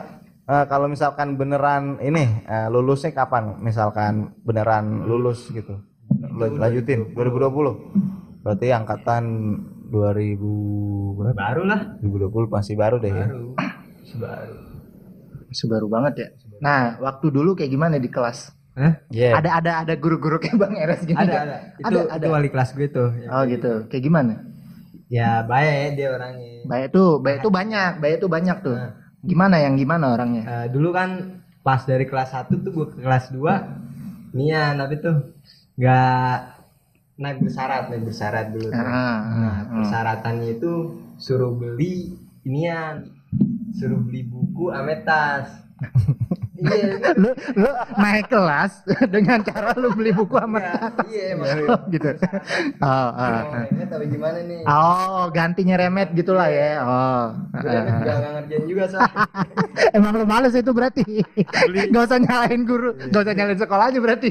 [0.49, 3.61] eh, kalau misalkan beneran ini eh, lulusnya kapan?
[3.61, 5.77] Misalkan beneran lulus gitu.
[6.39, 8.41] Lanjutin 2020.
[8.43, 9.25] Berarti angkatan
[9.93, 11.37] 2000 berapa?
[11.37, 11.81] Baru lah.
[12.01, 13.27] 2020 masih baru deh ya.
[13.29, 13.53] Baru.
[14.17, 14.57] Baru.
[15.53, 16.29] Sebaru banget ya.
[16.65, 18.57] Nah, waktu dulu kayak gimana di kelas?
[18.73, 19.05] Hah?
[19.13, 19.37] Iya.
[19.37, 21.21] Ada ada ada guru-guru kayak Bang Eres gitu.
[21.21, 21.57] Ada, ada.
[21.77, 22.25] Itu, Ada, ada.
[22.25, 23.09] itu wali kelas gue tuh.
[23.29, 23.85] Oh gitu.
[23.93, 24.35] Kayak gimana?
[25.13, 26.65] Ya baik dia orangnya.
[26.65, 28.77] Baik tuh, baik tuh banyak, baik tuh banyak tuh.
[28.81, 28.97] Nah.
[29.21, 30.43] Gimana yang gimana orangnya?
[30.49, 35.37] Eh, dulu kan pas dari kelas 1 tuh gue ke kelas 2 nian tapi tuh
[35.79, 36.52] nggak
[37.23, 38.83] naik bersyarat naik bersyarat dulu tuh.
[38.83, 40.73] Ah, nah ah, persyaratannya itu
[41.23, 43.07] suruh beli inian
[43.79, 45.47] suruh beli buku ame tas
[46.63, 47.19] Iya.
[47.19, 48.73] lu lu naik kelas
[49.15, 51.27] dengan cara lu beli buku sama Enggak, Iya.
[51.67, 52.09] Oh, gitu.
[52.79, 53.87] Oh, oh, Mau oh.
[53.91, 54.61] tapi gimana nih?
[54.65, 56.71] Oh, gantinya remet gitulah ya.
[56.81, 57.25] Oh.
[57.53, 59.25] Gue remet juga nggak ngerjain juga soalnya.
[59.93, 61.05] Emang lu males itu berarti.
[61.93, 64.31] Gak usah nyalain guru, gak usah nyalain sekolah aja berarti.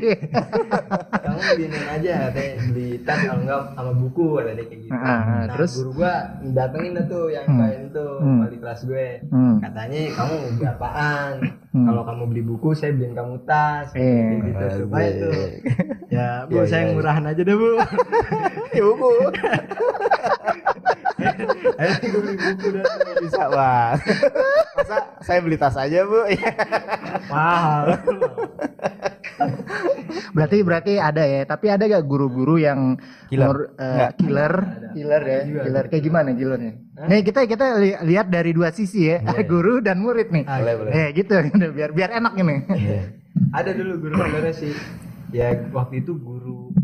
[1.21, 4.91] Kamu beliin aja, katanya beli tas kalau enggak sama buku ada kayak gitu.
[4.91, 5.71] Ah, ah, nah, terus?
[5.77, 7.59] guru gua datengin tuh yang Hmm.
[7.59, 8.39] kain tuh Hmm.
[8.45, 9.07] wali kelas gue.
[9.27, 9.55] Hmm.
[9.59, 11.33] Katanya kamu beli apaan?
[11.71, 11.85] Hmm.
[11.87, 13.93] Kalau kamu beli buku, saya beliin kamu tas.
[13.93, 15.33] Eh, gitu supaya tuh.
[16.11, 16.93] Ya, bu, Iya, saya iya.
[16.93, 17.69] murahan aja deh, Bu.
[18.77, 19.09] Ya buku.
[21.77, 22.83] Ayo gue beli buku dah.
[23.17, 23.95] Bisa bang.
[24.73, 26.19] Masa saya beli tas aja bu?
[27.27, 27.85] Mahal.
[30.31, 32.95] Berarti berarti ada ya, tapi ada gak guru-guru yang
[33.27, 33.47] Killer.
[33.47, 34.11] nur- eh, Nggak.
[34.17, 34.53] killer,
[34.93, 35.61] killer ya, Juga.
[35.63, 36.73] killer kayak gimana killernya?
[37.01, 40.43] Nih kita kita li- lihat dari dua sisi ya, guru dan murid nih.
[40.45, 40.91] Ah, Boleh, boleh.
[40.93, 41.33] Eh gitu,
[41.77, 42.55] biar biar enak ini.
[43.51, 44.73] Ada dulu guru sebenarnya sih.
[45.31, 46.75] Ya waktu itu guru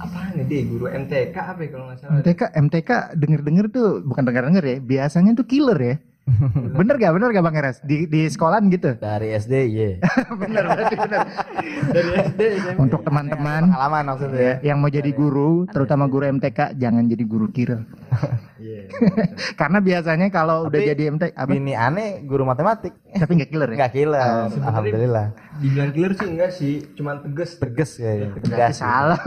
[0.00, 3.88] apaan nih dia guru MTK apa ya kalau nggak salah MTK MTK denger denger tuh
[4.02, 5.96] bukan denger denger ya, biasanya tuh killer ya.
[6.80, 8.96] bener gak bener gak bang Eras di di sekolahan gitu?
[8.96, 10.00] Dari SD iya.
[10.40, 11.20] bener berarti bener.
[11.92, 12.78] dari SD SMP.
[12.80, 14.72] Untuk teman-teman Pengalaman maksudnya ya.
[14.72, 17.84] yang mau jadi guru, terutama guru MTK, jangan jadi guru killer.
[18.56, 18.82] Iya.
[19.60, 21.48] Karena biasanya kalau udah Tapi jadi MTK, apa?
[21.48, 22.94] Bini aneh guru matematik.
[23.12, 23.76] tapi nggak killer ya?
[23.76, 24.20] Enggak killer.
[24.20, 25.26] sebenarnya- Alhamdulillah.
[25.56, 27.50] Dibilang killer sih enggak sih, cuman tegas.
[27.56, 28.26] Tegas kayaknya.
[28.32, 28.74] Berarti Tegas.
[28.76, 29.20] salah.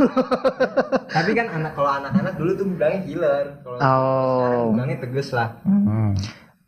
[1.15, 3.45] Tapi kan anak kalau anak-anak dulu tuh bilangnya killer.
[3.61, 4.71] Kalau Oh.
[4.71, 5.49] bilangnya tegas lah.
[5.61, 6.11] Hmm.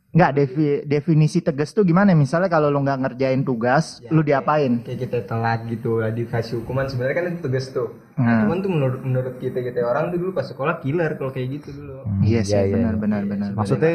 [0.10, 2.17] Nggak defi- definisi tegas tuh gimana?
[2.17, 4.82] Misalnya kalau lu nggak ngerjain tugas, Ya, lu diapain?
[4.82, 7.93] Kayak kita telat gitu, ya, dikasih hukuman sebenarnya kan itu tegas tuh.
[8.17, 8.26] Hmm.
[8.26, 11.62] Nah, cuman tuh menurut menurut kita kita orang tuh dulu pas sekolah killer kalau kayak
[11.62, 11.93] gitu dulu.
[12.26, 13.00] Iya sih, Iya, iya, benar iya.
[13.00, 13.50] benar Iya, benar.
[13.54, 13.91] Maksudnya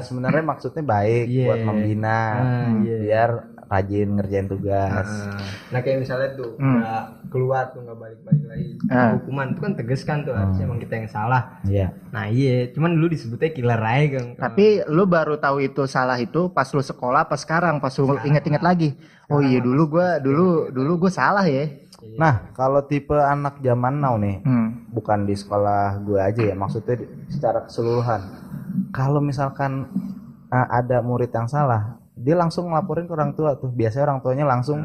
[0.00, 1.46] sebenarnya maksudnya baik Iya.
[1.50, 2.96] buat membina Ah, iya.
[3.02, 3.30] biar
[3.66, 5.08] rajin ngerjain tugas.
[5.68, 6.78] Nah kayak misalnya tuh Hmm.
[6.78, 9.18] nggak keluar tuh nggak balik-balik lagi Ah.
[9.18, 11.42] hukuman itu kan tegas kan tuh harusnya emang kita yang salah.
[11.62, 11.90] Iya.
[12.10, 14.26] Nah iya, cuman dulu disebutnya killer aja kan.
[14.38, 18.62] Tapi lu baru tahu itu salah itu pas lu sekolah, pas sekarang, pas lu inget-inget
[18.62, 18.94] lagi.
[19.26, 21.66] Oh iya dulu gua dulu dulu gua salah ya.
[22.14, 24.86] Nah, kalau tipe anak zaman now nih, Hmm.
[24.88, 28.20] bukan di sekolah gue aja ya, maksudnya secara keseluruhan.
[28.88, 29.90] Kalau misalkan
[30.46, 33.68] uh, ada murid yang salah, dia langsung ngelaporin ke orang tua tuh.
[33.68, 34.80] Biasanya orang tuanya langsung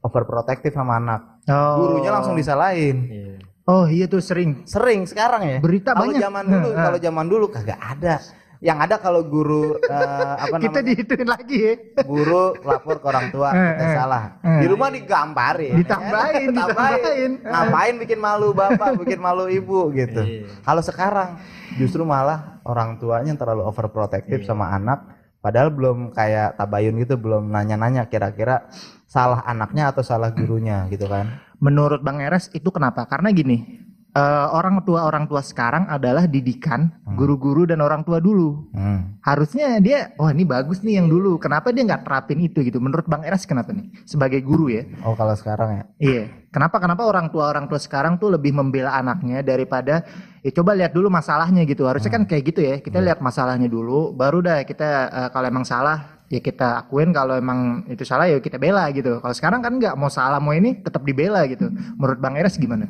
[0.00, 1.20] overprotective sama anak.
[1.46, 1.76] Oh.
[1.76, 2.96] Gurunya langsung disalahin.
[3.04, 3.34] Iya.
[3.66, 4.64] Oh iya tuh sering.
[4.64, 5.58] Sering sekarang ya.
[5.58, 6.20] Berita kalau banyak.
[6.20, 6.80] zaman dulu, Heeh.
[6.80, 8.16] kalau zaman dulu kagak ada.
[8.60, 10.84] Yang ada kalau guru uh, apa Kita namanya?
[10.84, 11.74] dihituin lagi ya.
[12.04, 17.30] guru lapor ke orang tua Eh, kita eh, salah di rumah digamparin Ditambahin, ditambahin ditambahin.
[17.40, 20.44] ngapain bikin malu bapak bikin malu ibu gitu Iya.
[20.60, 21.40] kalau sekarang
[21.74, 24.52] justru malah orang tuanya yang terlalu overprotective Iya.
[24.52, 25.08] sama anak
[25.40, 28.68] padahal belum kayak tabayun gitu belum nanya-nanya kira-kira
[29.10, 33.04] salah anaknya atau salah gurunya gitu kan Menurut Bang Eres itu kenapa?
[33.04, 38.70] Karena gini, eh, orang tua orang tua sekarang adalah didikan guru-guru dan orang tua dulu.
[38.74, 39.20] hmm.
[39.20, 41.36] Harusnya dia, wah ini bagus nih yang dulu.
[41.36, 42.80] Kenapa dia nggak terapin itu gitu?
[42.80, 43.92] Menurut Bang Eres kenapa nih?
[44.08, 44.88] Sebagai guru ya.
[45.04, 46.24] oh kalau sekarang ya Iya.
[46.50, 50.02] Kenapa kenapa orang tua orang tua sekarang tuh lebih membela anaknya daripada
[50.42, 51.86] ya coba lihat dulu masalahnya gitu.
[51.86, 52.74] Harusnya kan kayak gitu ya.
[52.82, 57.34] Kita lihat masalahnya dulu, baru dah kita eh, kalau emang salah ya kita akuin kalau
[57.34, 59.18] emang itu salah ya kita bela gitu.
[59.18, 61.68] Kalau sekarang kan nggak mau salah mau ini tetap dibela gitu.
[61.98, 62.86] Menurut Bang Eres gimana?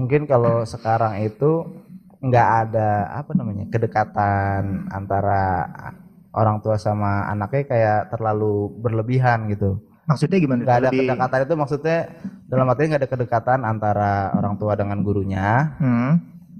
[0.00, 1.68] Mungkin kalau sekarang itu
[2.20, 5.68] nggak ada apa namanya kedekatan antara
[6.32, 10.60] orang tua sama anaknya kayak terlalu berlebihan gitu Maksudnya gimana?
[10.60, 11.98] nggak ada Lebih- kedekatan itu maksudnya
[12.44, 16.12] dalam artinya nggak ada kedekatan antara orang tua dengan gurunya Hmm.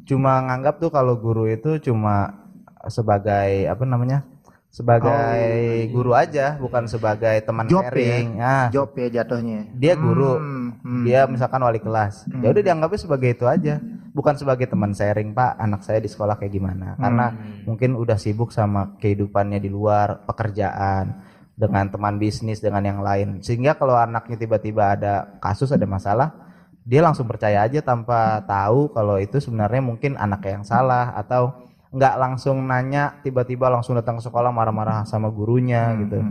[0.02, 2.46] cuma nganggap tuh kalau guru itu cuma
[2.86, 4.22] sebagai apa namanya
[4.70, 7.90] sebagai guru aja bukan sebagai teman Job ya.
[7.90, 8.28] sharing.
[8.38, 8.68] Ah.
[8.70, 9.66] Job ya jatuhnya.
[9.74, 10.38] dia guru.
[10.38, 11.02] Hmm, hmm.
[11.02, 12.30] dia misalkan wali kelas.
[12.38, 13.82] Ya udah dianggapnya sebagai itu aja.
[14.14, 16.94] Bukan sebagai teman sharing pak anak saya di sekolah kayak gimana?
[16.98, 17.34] Karena
[17.66, 21.18] mungkin udah sibuk sama kehidupannya di luar pekerjaan
[21.58, 23.42] dengan teman bisnis dengan yang lain.
[23.42, 26.50] Sehingga kalau anaknya tiba-tiba ada kasus ada masalah
[26.86, 32.14] dia langsung percaya aja tanpa tahu kalau itu sebenarnya mungkin anaknya yang salah atau nggak
[32.22, 36.22] langsung nanya tiba-tiba langsung datang ke sekolah marah-marah sama gurunya gitu.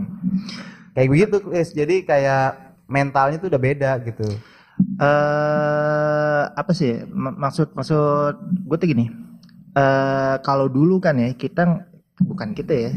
[0.96, 1.70] kayak begitu Chris.
[1.76, 4.28] Jadi kayak mentalnya tuh udah beda gitu.
[4.96, 7.04] Eh apa sih?
[7.04, 9.12] M- maksud maksud gue tuh gini.
[9.76, 11.86] Eh kalau dulu kan ya kita
[12.24, 12.92] bukan kita ya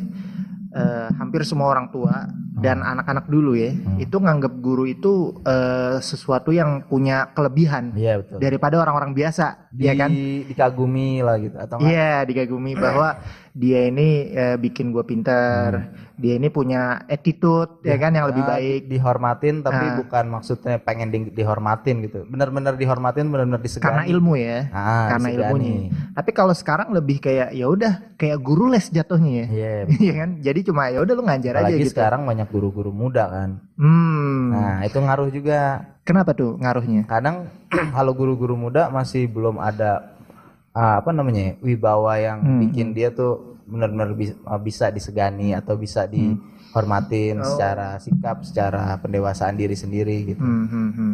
[0.74, 6.54] eh, hampir semua orang tua dan anak-anak dulu ya itu nganggap guru itu eh, sesuatu
[6.54, 8.38] yang punya kelebihan iya betul.
[8.38, 10.14] daripada orang-orang biasa di, ya kan?
[10.14, 13.18] dikagumi lah gitu atau Iya dikagumi bahwa
[13.54, 15.70] dia ini eh, bikin gue pinter,
[16.16, 18.82] dia ini punya attitude ya kan yang lebih Nah, baik.
[18.88, 19.96] dihormatin tapi Ah.
[19.96, 25.28] bukan maksudnya pengen di- dihormatin gitu benar-benar dihormatin benar-benar disegani Karena ilmu ya, Ah, karena
[25.30, 25.54] disegani.
[25.70, 25.74] ilmunya.
[26.12, 29.46] Tapi kalau sekarang lebih kayak ya udah kayak guru les jatuhnya ya.
[29.48, 30.30] Iya, Iya kan?
[30.40, 31.94] Jadi cuma ya udah lu ngajar aja apalagi gitu.
[31.94, 34.50] sekarang banyak guru-guru muda kan Hmm.
[34.50, 35.60] nah itu ngaruh juga
[36.04, 37.06] Kenapa tuh ngaruhnya?
[37.06, 37.48] kadang
[37.96, 40.13] kalau guru-guru muda masih belum ada
[40.74, 42.60] apa namanya ya, wibawa yang Hmm.
[42.60, 44.12] bikin dia tuh benar-benar
[44.44, 50.90] ah, bisa disegani atau bisa dihormatin secara sikap secara pendewasaan diri sendiri gitu Hmm, hmm,
[50.92, 51.14] hmm.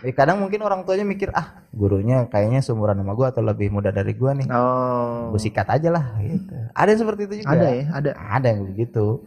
[0.00, 3.88] Ya, kadang mungkin orang tuanya mikir ah gurunya kayaknya seumuran sama gua atau lebih muda
[3.88, 5.32] dari gua nih Oh.
[5.32, 8.10] gue sikat aja lah gitu ada yang seperti itu juga Ada ya, ada.
[8.14, 9.22] ada yang begitu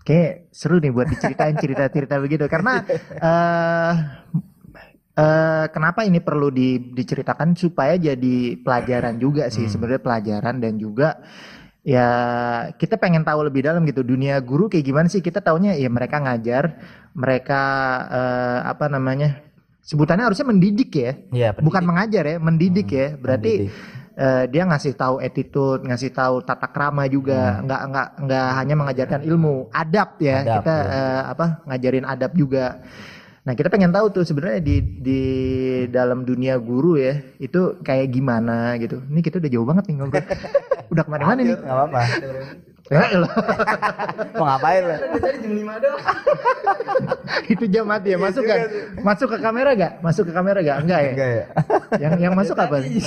[0.00, 2.86] Kayak seru nih buat diceritain cerita-cerita begitu karena
[3.26, 3.92] eh
[5.16, 7.56] eh, kenapa ini perlu di- diceritakan?
[7.56, 11.18] Supaya jadi pelajaran juga sih sebenarnya pelajaran dan juga
[11.86, 12.08] ya
[12.74, 14.02] kita pengen tahu lebih dalam gitu.
[14.02, 15.22] Dunia guru kayak gimana sih?
[15.22, 16.64] Kita taunya ya mereka ngajar
[17.16, 17.62] mereka
[18.12, 19.40] eh, apa namanya
[19.86, 21.12] sebutannya harusnya mendidik ya.
[21.30, 23.14] Iya, bukan mengajar ya mendidik ya.
[23.14, 24.18] Berarti mendidik.
[24.18, 27.62] eh, dia ngasih tahu attitude ngasih tahu tata krama juga.
[27.62, 30.42] Nggak nggak nggak hanya mengajarkan ilmu adab ya.
[30.42, 30.90] Adab, kita ya.
[30.90, 32.82] eh, apa ngajarin adab juga
[33.46, 35.20] nah kita pengen tahu tuh sebenarnya di di
[35.86, 38.98] dalam dunia guru ya itu kayak gimana gitu.
[39.06, 40.24] Ini kita udah jauh banget nih ngobrol.
[40.92, 41.46] Udah ke mana-mana nih.
[41.50, 42.02] Lanjut, nggak apa-apa
[42.86, 43.32] Ya elah.
[44.32, 46.00] mau ngapain lah Tadi jam 5 doang.
[47.52, 48.58] itu jam mati ya masuk kan
[49.00, 51.44] masuk ke kamera gak masuk ke kamera gak enggak ya enggak ya
[51.98, 52.94] yang yang masuk apa nih?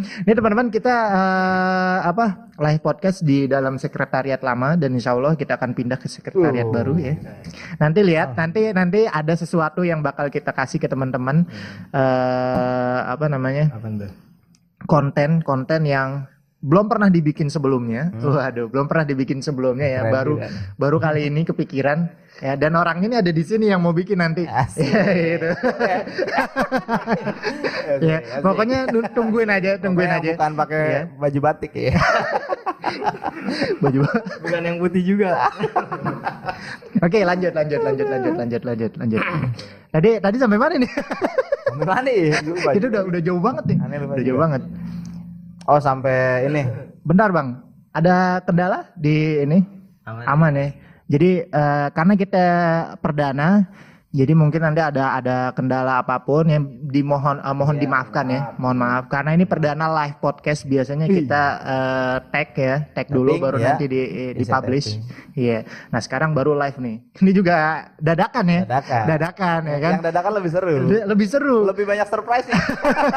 [0.00, 5.54] Ini teman-teman kita eh, apa live podcast di dalam sekretariat lama dan insya Allah kita
[5.54, 6.72] akan pindah ke sekretariat Oh.
[6.72, 7.14] baru ya.
[7.76, 11.42] Nanti lihat nanti nanti ada sesuatu yang bakal kita kasih ke teman-teman
[11.90, 14.10] eh apa namanya Apa tuh?
[14.82, 16.24] konten konten yang
[16.60, 18.12] belum pernah dibikin sebelumnya.
[18.20, 20.00] Waduh, belum pernah dibikin sebelumnya ya.
[20.02, 20.48] Keren baru juga.
[20.76, 21.98] baru kali ini kepikiran
[22.40, 24.44] ya dan orang ini ada di sini yang mau bikin nanti.
[24.44, 24.88] Asik.
[25.00, 25.50] Ya, gitu.
[28.06, 30.32] ya, pokoknya tungguin aja, tungguin Pokoknya aja.
[30.38, 31.02] bukan pakai Iya.
[31.18, 31.90] baju batik ya
[33.82, 33.98] Baju.
[34.40, 35.50] Bukan yang putih juga.
[37.02, 39.22] Oke, lanjut lanjut lanjut lanjut lanjut lanjut lanjut.
[39.90, 40.90] Tadi tadi sampai mana nih?
[41.66, 43.76] Sampai mana ya Lupa Itu udah udah jauh banget nih.
[43.80, 44.62] Aneh Udah jauh banget.
[45.68, 46.62] Oh sampai ini
[47.00, 47.64] Bentar, Bang.
[47.90, 49.58] Ada kendala di ini?
[50.04, 50.24] Aman.
[50.28, 50.68] Aman ya.
[51.10, 52.46] Jadi eh, karena kita
[53.02, 53.66] perdana,
[54.10, 58.40] jadi mungkin nanti ada ada kendala apa pun yang dimohon eh, mohon dimaafkan ya.
[58.58, 63.56] Mohon maaf karena ini perdana live podcast biasanya kita eh, tag ya, tag dulu baru
[63.56, 63.78] ya.
[63.78, 64.02] nanti di
[64.42, 64.98] publish.
[65.30, 65.62] Iya.
[65.88, 66.96] Nah, sekarang baru live nih.
[67.22, 67.56] Ini juga
[67.96, 68.60] dadakan ya.
[68.66, 69.02] Dadakan.
[69.06, 69.92] Dadakan ya kan.
[69.94, 71.56] yang dadakan lebih seru Le- Lebih seru.
[71.62, 72.58] lebih banyak surprise nya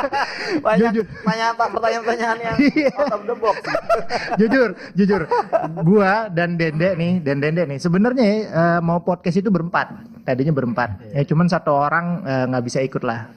[0.65, 1.06] banyak Jujur.
[1.25, 2.89] banyak pertanyaan-pertanyaan yang Iya.
[2.93, 3.58] out of the box
[4.39, 5.21] jujur, jujur.
[5.82, 7.82] Gua dan Dende nih, dan Dende nih.
[7.82, 9.89] Sebenarnya eh, mau podcast itu berempat.
[10.23, 10.83] Tadinya berempat.
[11.12, 13.30] Ya cuman satu orang eh, nggak bisa ikut lah.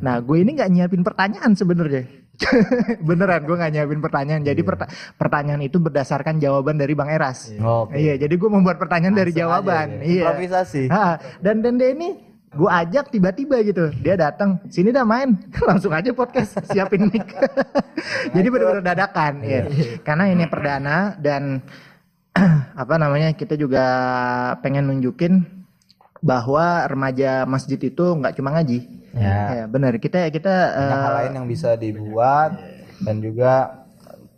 [0.00, 2.08] Nah, gue ini nggak nyiapin pertanyaan sebenarnya.
[3.08, 4.40] Beneran, gue nggak nyiapin pertanyaan.
[4.40, 7.50] Jadi perta- pertanyaan itu berdasarkan jawaban dari Bang Eras.
[7.52, 7.98] Oke.
[7.98, 9.86] Iya, jadi gue membuat pertanyaan dari Langsung jawaban.
[9.90, 10.06] aja ya.
[10.06, 10.22] Iya.
[10.24, 10.82] Improvisasi.
[10.88, 11.06] Ha,
[11.42, 12.08] dan Dende ini
[12.48, 15.36] gue ajak tiba-tiba gitu dia datang sini dah main
[15.68, 17.28] langsung aja podcast siapin mic
[18.34, 19.68] jadi benar-benar dadakan ya
[20.00, 21.60] karena ini perdana dan
[22.82, 23.84] apa namanya kita juga
[24.64, 25.44] pengen nunjukin
[26.20, 29.40] bahwa remaja masjid itu nggak cuma ngaji Ya.
[29.50, 32.60] ya benar kita kita banyak hal eh, lain yang bisa dibuat
[33.00, 33.82] dan juga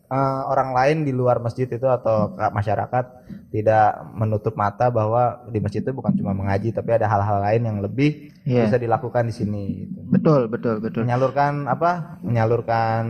[0.07, 3.05] eh, orang lain di luar masjid itu atau ka- masyarakat
[3.51, 7.79] tidak menutup mata bahwa di masjid itu bukan cuma mengaji tapi ada hal-hal lain yang
[7.79, 8.67] lebih Iya.
[8.67, 9.99] bisa dilakukan di sini gitu.
[10.09, 13.03] betul betul betul menyalurkan apa menyalurkan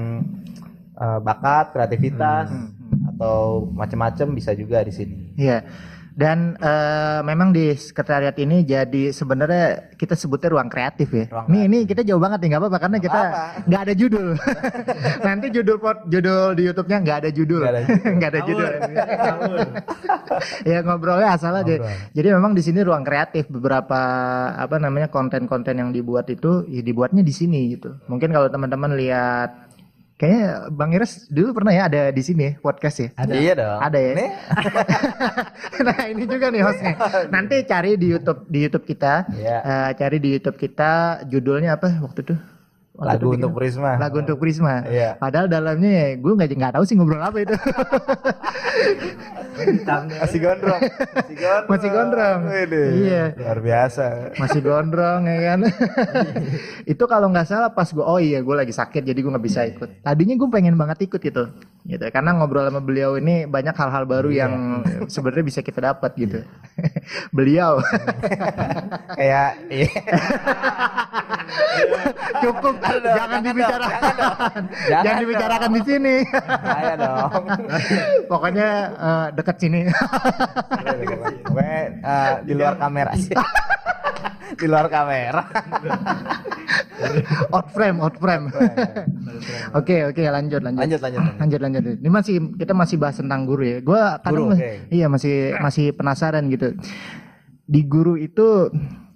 [0.97, 2.73] eh, bakat kreativitas Hmm.
[3.15, 5.61] atau macam-macam bisa juga di sini Iya.
[6.21, 11.25] Dan eh, memang di sekretariat ini jadi sebenarnya kita sebutnya ruang kreatif ya.
[11.33, 13.65] Ruang Nih ini kita jauh banget nih nggak apa-apa karena kita apa-apa.
[13.65, 14.29] nggak ada judul.
[15.27, 17.63] Nanti judul pot, judul di YouTube-nya nggak ada judul.
[18.21, 18.69] Nggak ada judul.
[18.81, 19.69] Ada judul.
[20.61, 21.81] Ya ngobrolnya asal aja.
[21.81, 22.13] Ngobrol.
[22.13, 24.01] Jadi memang di sini ruang kreatif beberapa
[24.53, 27.97] apa namanya konten-konten yang dibuat itu ya dibuatnya di sini gitu.
[28.13, 29.70] Mungkin kalau teman-teman lihat
[30.21, 33.09] kayaknya Bang Iris dulu pernah ya ada di sini ya, podcast ya.
[33.33, 34.13] iya dong Ada ya?
[34.13, 34.31] Nih,
[35.89, 36.95] nah ini juga nih hostnya.
[37.33, 39.57] Nanti cari di YouTube di YouTube kita, Iya.
[39.65, 42.37] Eh, cari di YouTube kita judulnya apa waktu itu?
[43.01, 44.85] Lagu untuk Prisma lagu untuk Prisma.
[44.85, 45.17] Iya.
[45.17, 47.57] Padahal dalamnya ya gue nggak nggak tahu sih ngobrol apa itu.
[49.61, 52.41] masih gondrong masih gondrong Masih gondrong.
[53.01, 53.25] Iya.
[53.37, 54.05] luar biasa
[54.37, 55.61] Masih gondrong ya kan.
[56.93, 59.65] itu kalau nggak salah pas gue oh iya gue lagi sakit jadi gue nggak bisa
[59.65, 60.05] ikut.
[60.05, 61.45] Tadinya gue pengen banget ikut gitu.
[61.89, 64.53] Gitu karena ngobrol sama beliau ini banyak hal-hal baru yang
[65.09, 66.45] sebenarnya bisa kita dapat gitu.
[67.37, 67.81] beliau
[69.17, 69.89] kayak iya.
[72.45, 73.90] cukup Jangan dong, jangan jangan dibicarakan.
[73.90, 74.37] dong, jangan dong.
[74.90, 76.14] Jangan dibicarakan di sini.
[76.42, 77.42] Saya dong
[78.31, 79.81] Pokoknya eh, deket sini.
[81.46, 83.35] Pokoknya eh, di luar kamera sih
[84.61, 85.42] di luar kamera
[87.57, 88.53] out frame, out frame.
[89.72, 90.81] Oke, oke, lanjut, lanjut.
[90.85, 91.40] lanjut lanjut lanjut.
[91.40, 91.83] Lanjut, lanjut.
[92.05, 93.79] Ini masih kita masih bahas tentang guru ya.
[93.81, 94.70] Gua kadang Guru, oke.
[94.92, 96.76] iya masih masih penasaran gitu.
[97.64, 98.68] Di guru itu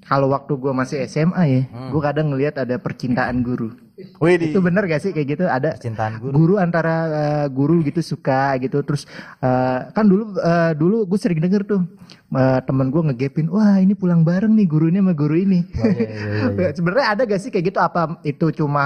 [0.05, 1.91] kalau waktu gua masih SMA ya, Hmm.
[1.91, 3.73] gua kadang ngelihat ada percintaan guru.
[4.19, 5.45] Wih Itu bener gak sih kayak gitu?
[5.47, 9.07] Ada cintaan guru guru antara eh, guru gitu suka gitu terus
[9.39, 11.81] eh, kan dulu eh, dulu gue sering denger tuh
[12.29, 15.87] eh, temen gue ngegepin wah ini pulang bareng nih guru ini sama guru ini Oh,
[15.87, 16.69] iya, iya, iya.
[16.77, 18.83] sebenarnya ada gak sih kayak gitu apa itu cuma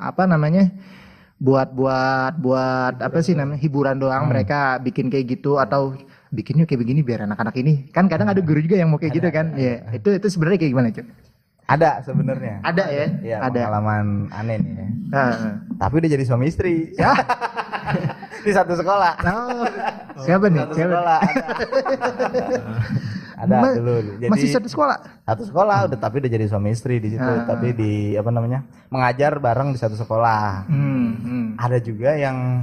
[0.00, 0.72] apa namanya
[1.36, 4.32] buat buat buat apa sih namanya hiburan doang Hmm.
[4.32, 8.58] mereka bikin kayak gitu atau bikinnya kayak begini biar anak-anak ini kan kadang ada guru
[8.58, 11.06] juga yang mau kayak gitu kan ya itu itu sebenarnya kayak gimana cuy
[11.66, 14.86] ada sebenarnya ada ya Iya, ada pengalaman aneh nih ya.
[15.76, 16.94] Tapi udah jadi suami istri.
[16.94, 17.10] Ya.
[18.46, 19.12] di satu sekolah.
[19.26, 19.66] Oh,
[20.22, 21.42] siapa nih Satu siapa sekolah ada.
[23.42, 23.94] ada Ma- dulu.
[24.22, 27.26] Jadi masih satu sekolah satu sekolah udah tapi udah jadi suami istri di situ.
[27.26, 27.42] Ah.
[27.50, 28.62] Tapi di apa namanya?
[28.86, 30.70] mengajar bareng di satu sekolah.
[30.70, 31.46] hmm, hmm.
[31.58, 32.62] Ada juga yang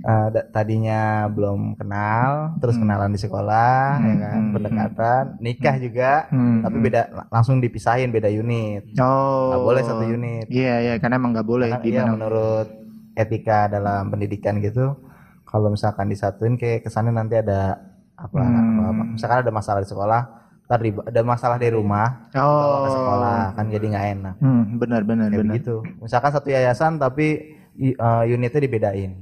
[0.00, 6.62] da- tadinya belum kenal, terus kenalan di sekolah, ya kan, hmm, pendekatan, nikah juga, Hmm,
[6.62, 8.86] tapi beda langsung dipisahin beda unit.
[8.96, 9.50] Oh.
[9.50, 10.46] Nggak boleh satu unit.
[10.46, 12.68] Iya, iya, karena emang nggak boleh Karena iya menurut
[13.12, 14.94] etika dalam pendidikan gitu
[15.42, 17.82] kalau misalkan disatuin kayak kesannya nanti ada
[18.14, 18.54] apa, Hmm.
[18.78, 19.02] apa- apa.
[19.10, 20.22] misalkan ada masalah di sekolah
[20.64, 23.54] ntar di- ada masalah di rumah bawa ke sekolah Oh.
[23.56, 25.54] kan jadi nggak enak Hmm, benar, benar, kayak benar.
[25.56, 27.26] begitu misalkan satu yayasan tapi
[27.74, 27.94] eh,
[28.28, 29.12] unitnya dibedain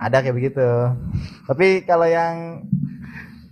[0.00, 0.64] ada kayak begitu
[1.44, 2.64] tapi kalau yang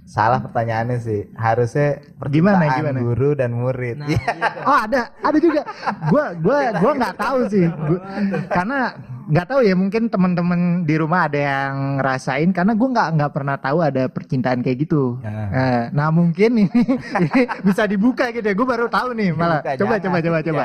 [0.09, 2.01] salah pertanyaannya sih harusnya
[2.33, 2.99] Gimana, percintaan gimana?
[3.05, 4.25] guru dan murid Iya.
[4.65, 5.69] Oh, ada, ada juga.
[6.09, 7.69] Gua gua gua nggak tahu sih.
[7.69, 8.01] Gua-
[8.49, 8.97] karena
[9.29, 13.57] nggak tahu ya mungkin teman-teman di rumah ada yang ngerasain karena gua nggak nggak pernah
[13.61, 15.21] tahu ada percintaan kayak gitu.
[15.21, 15.29] Ya.
[15.53, 16.73] Eh, nah mungkin ini,
[17.21, 18.57] ini bisa dibuka gitu ya.
[18.57, 19.61] Gue baru tahu nih malah.
[19.77, 20.65] Coba, jangan, coba coba coba.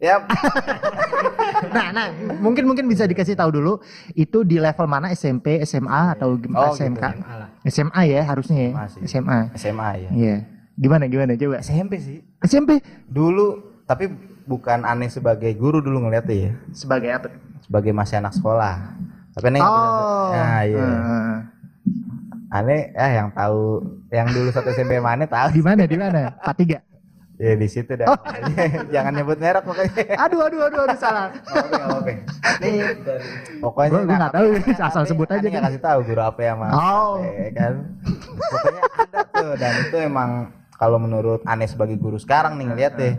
[0.00, 0.22] Yap.
[1.70, 2.08] Nah, nah
[2.40, 7.04] mungkin mungkin bisa dikasih tahu dulu itu di level mana SMP, SMA atau Oh, SMK?
[7.04, 7.46] gitu.
[7.68, 8.72] SMA ya harusnya ya.
[8.74, 9.00] Masih.
[9.04, 9.38] SMA.
[9.54, 10.10] SMA ya.
[10.10, 10.36] Iya.
[10.74, 11.60] Gimana gimana coba?
[11.60, 12.24] SMP sih.
[12.40, 14.08] SMP Dulu tapi
[14.48, 16.52] bukan aneh sebagai guru dulu ngeliatnya ya.
[16.72, 17.28] sebagai apa?
[17.60, 18.96] Sebagai masih anak sekolah.
[19.36, 20.32] Tapi aneh Oh.
[20.32, 20.80] Nah, iya.
[20.80, 21.34] Heeh.
[22.50, 25.52] Aneh eh yang tahu yang dulu satu SMP mana tahu.
[25.52, 26.34] Di mana di mana?
[26.34, 26.80] Pak tiga.
[27.40, 28.04] Ya di situ dah.
[28.94, 30.12] Jangan nyebut merek pokoknya.
[30.28, 31.32] Aduh aduh aduh aduh salah.
[31.56, 32.12] Oke, oke.
[32.60, 32.84] Nih,
[33.64, 35.60] pokoknya gua nggak tahu, asal sebut aja kan.
[35.64, 36.72] kasih tahu guru apa yang mana.
[36.76, 37.16] Oh.
[37.56, 37.96] kan.
[38.36, 40.30] Pokoknya ada tuh dan itu emang
[40.76, 43.14] kalau menurut aneh sebagai guru sekarang nih ngeliat deh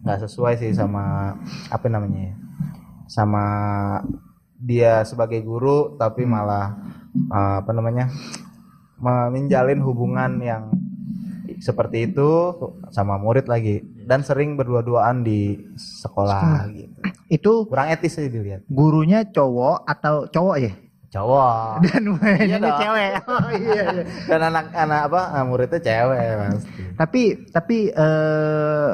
[0.00, 1.36] nggak sesuai sih sama
[1.68, 2.34] apa namanya ya
[3.10, 3.44] sama
[4.62, 6.78] dia sebagai guru tapi malah
[7.14, 8.06] eh, apa namanya
[9.02, 10.70] menjalin hubungan yang
[11.60, 12.30] seperti itu
[12.88, 19.22] sama murid lagi dan sering berdua-duaan di sekolah gitu Itu kurang etis sih dilihat gurunya
[19.22, 20.72] cowok atau cowok ya?
[21.10, 22.78] cowok Dan Iya ini dong.
[22.78, 23.10] cewek.
[23.30, 24.04] Oh iya iya.
[24.26, 28.92] dan anak-anak apa eh, muridnya cewek pasti Tapi tapi eh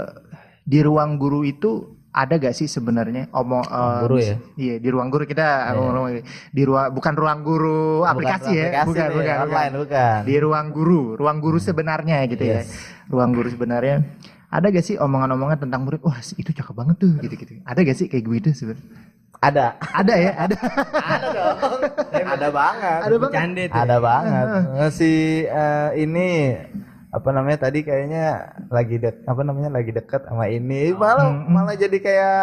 [0.62, 4.36] di ruang guru itu ada gak sih sebenarnya omong eh, Guru ya?
[4.56, 9.04] Iya di ruang guru kita ngomong di ruang bukan ruang guru aplikasi ya, aplikasi bukan
[9.04, 9.82] nih, bukan, online bukan.
[9.84, 12.56] bukan Di ruang guru, ruang guru sebenarnya gitu Yes.
[12.56, 12.60] ya.
[13.06, 14.00] Ruang guru sebenarnya.
[14.46, 16.00] Ada gak sih omongan-omongan tentang murid?
[16.00, 17.60] Wah itu cakep banget tuh gitu-gitu.
[17.62, 18.88] Ada gak sih kayak gitu sebenarnya?
[19.36, 20.56] ada Ada ya, ada.
[20.96, 21.58] ada dong
[22.24, 23.20] ada banget Ada banget.
[23.20, 23.76] Bercanda tuh.
[23.76, 24.46] ada banget
[24.90, 25.12] si
[25.44, 26.28] eh, ini
[27.16, 28.24] apa namanya tadi kayaknya
[28.68, 30.92] lagi dek apa namanya lagi dekat sama ini.
[30.92, 32.40] Malah Hmm, malah jadi kayak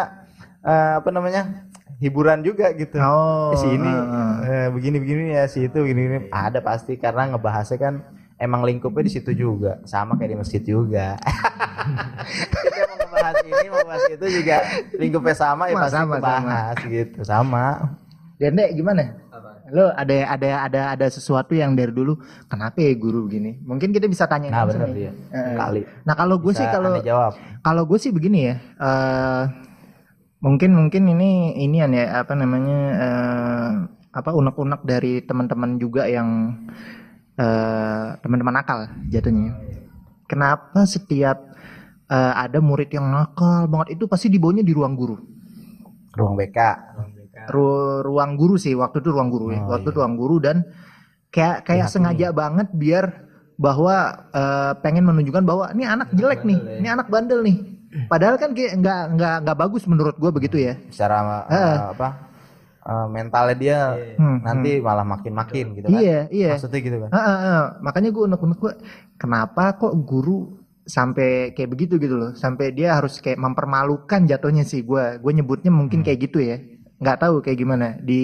[0.60, 1.70] eh, apa namanya
[2.02, 2.98] hiburan juga gitu.
[2.98, 4.32] Oh, Eh, si ini heeh.
[4.44, 6.26] eh, begini begini ya si itu begini, begini.
[6.28, 7.94] Ada pasti karena ngebahasnya kan
[8.36, 9.78] emang lingkupnya di situ juga.
[9.84, 11.14] Sama kayak di masjid juga.
[12.64, 14.56] Kita mau ngebahas ini mau bahas itu juga
[14.92, 17.18] lingkupnya sama ya Sama, pasti sama, kebahas gitu.
[17.22, 17.66] Sama.
[18.34, 19.02] Dende gimana?
[19.72, 22.20] Lo ada ada ada ada sesuatu yang dari dulu
[22.52, 23.60] kenapa ya guru begini?
[23.64, 25.08] Mungkin kita bisa tanya nah benar nih.
[25.08, 27.00] dia Eh, kali Nah kalau gue sih kalau
[27.64, 28.56] kalau gue sih begini ya.
[28.60, 29.44] eh
[30.44, 33.70] Mungkin mungkin ini inian ya apa namanya eh,
[34.12, 36.60] apa unek-unek dari teman-teman juga yang
[37.40, 39.56] eh, teman-teman nakal jatuhnya.
[40.28, 41.48] Kenapa setiap
[42.12, 45.16] eh, ada murid yang nakal banget itu pasti dibawanya di ruang guru.
[46.14, 46.58] ruang BK
[47.48, 49.60] Ru- ruang guru sih waktu itu ruang guru ya.
[49.60, 49.98] Oh, Waktu itu iya.
[49.98, 50.56] ruang guru dan
[51.28, 53.04] kayak kayak Pihak sengaja banget biar
[53.54, 53.96] bahwa
[54.30, 56.74] eh, pengen menunjukkan bahwa ini anak jelek nih, ya.
[56.78, 57.56] ini anak bandel nih.
[58.10, 60.74] Padahal kan kayak nggak nggak nggak bagus menurut gue begitu ya.
[60.90, 61.54] secara Eh.
[61.54, 62.08] eh, apa
[62.82, 63.78] eh, mentalnya dia
[64.14, 66.48] Hmm, nanti malah makin-makin gitu kan Iya iya.
[66.52, 67.62] maksudnya gitu kan Ah, ah, ah.
[67.80, 68.72] Makanya gue unek-unek gue
[69.14, 74.82] kenapa kok guru sampai kayak begitu gitu loh, sampai dia harus kayak mempermalukan jatuhnya sih
[74.82, 75.16] gue.
[75.16, 76.06] Gue nyebutnya mungkin Hmm.
[76.06, 76.60] kayak gitu ya.
[77.04, 78.22] Nggak tahu kayak gimana di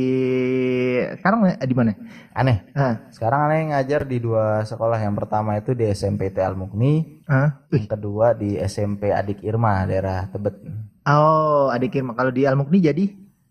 [1.20, 1.92] sekarang eh, di mana?
[2.32, 7.20] aneh Ah, sekarang aneh ngajar di dua sekolah yang pertama itu di SMP Al Mukni
[7.28, 10.56] yang kedua di SMP Adik Irma daerah Tebet
[11.00, 12.12] Oh, adik Irma.
[12.12, 13.08] Kalau di Almukni jadi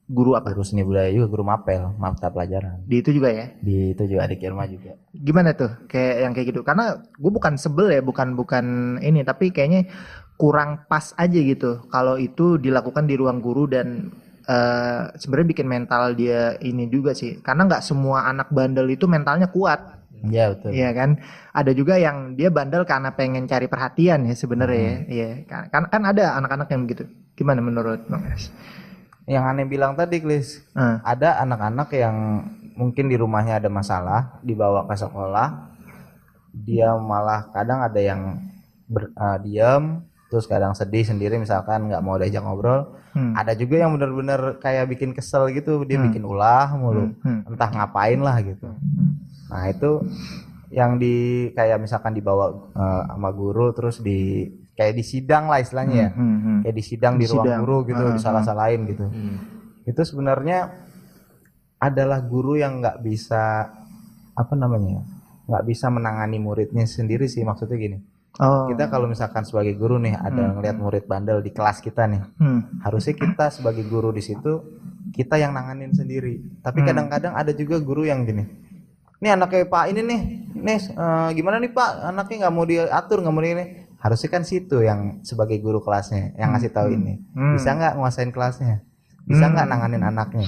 [0.10, 0.50] guru apa?
[0.54, 3.54] guru seni budaya juga guru mapel mata pelajaran Di itu juga ya.
[3.62, 5.70] di itu juga Adik Irma juga Gimana tuh?
[5.86, 6.62] Kayak yang kayak gitu.
[6.66, 8.66] Karena gue bukan sebel ya, bukan bukan
[9.02, 9.90] ini, tapi kayaknya
[10.38, 11.86] kurang pas aja gitu.
[11.90, 14.14] Kalau itu dilakukan di ruang guru dan
[14.50, 17.38] eh, sebenarnya bikin mental dia ini juga sih.
[17.46, 20.02] Karena nggak semua anak bandel itu mentalnya kuat.
[20.20, 21.16] ya betul Iya kan?
[21.56, 24.98] Ada juga yang dia bandel karena pengen cari perhatian ya sebenarnya ya.
[25.08, 25.30] Iya.
[25.48, 27.04] Kan, kan kan ada anak-anak yang begitu.
[27.38, 28.52] Gimana menurut Bang Es?
[29.30, 32.42] yang aneh bilang tadi Klis Ah, ada anak-anak yang
[32.74, 35.70] mungkin di rumahnya ada masalah dibawa ke sekolah
[36.50, 38.42] dia malah kadang ada yang
[38.90, 43.34] ber, eh, diam terus kadang sedih sendiri misalkan nggak mau diajak ngobrol hmm.
[43.34, 46.08] ada juga yang benar-benar kayak bikin kesel gitu dia Hmm.
[46.08, 47.44] bikin ulah mulu Hmm.
[47.46, 48.70] entah ngapain lah gitu
[49.48, 50.06] nah itu
[50.70, 51.16] yang di
[51.52, 56.22] kayak misalkan dibawa eh, sama guru terus di kayak di sidang lah istilahnya ya Hmm,
[56.22, 56.58] hmm, hmm.
[56.62, 57.60] kayak di sidang di, Di ruang sidang.
[57.60, 59.06] guru gitu Ah, disalah-salahin gitu
[59.84, 60.70] itu sebenarnya
[61.80, 63.72] adalah guru yang nggak bisa
[64.32, 65.04] apa namanya ya,
[65.48, 67.98] nggak bisa menangani muridnya sendiri sih maksudnya gini
[68.38, 68.70] Oh.
[68.70, 72.62] kita kalau misalkan sebagai guru nih ada ngeliat murid bandel di kelas kita nih Hmm.
[72.80, 74.64] harusnya kita sebagai guru di situ
[75.12, 76.88] kita yang nanganin sendiri tapi Hmm.
[76.88, 78.46] kadang-kadang ada juga guru yang gini
[79.18, 80.22] ini anaknya pak ini nih
[80.56, 83.66] nih eh, gimana nih pak anaknya nggak mau diatur nggak mau di ini
[83.98, 87.58] harusnya kan situ yang sebagai guru kelasnya yang ngasih tahu ini Hmm.
[87.58, 88.86] bisa nggak nguasain kelasnya
[89.26, 89.74] bisa nggak Hmm.
[89.74, 90.48] nanganin anaknya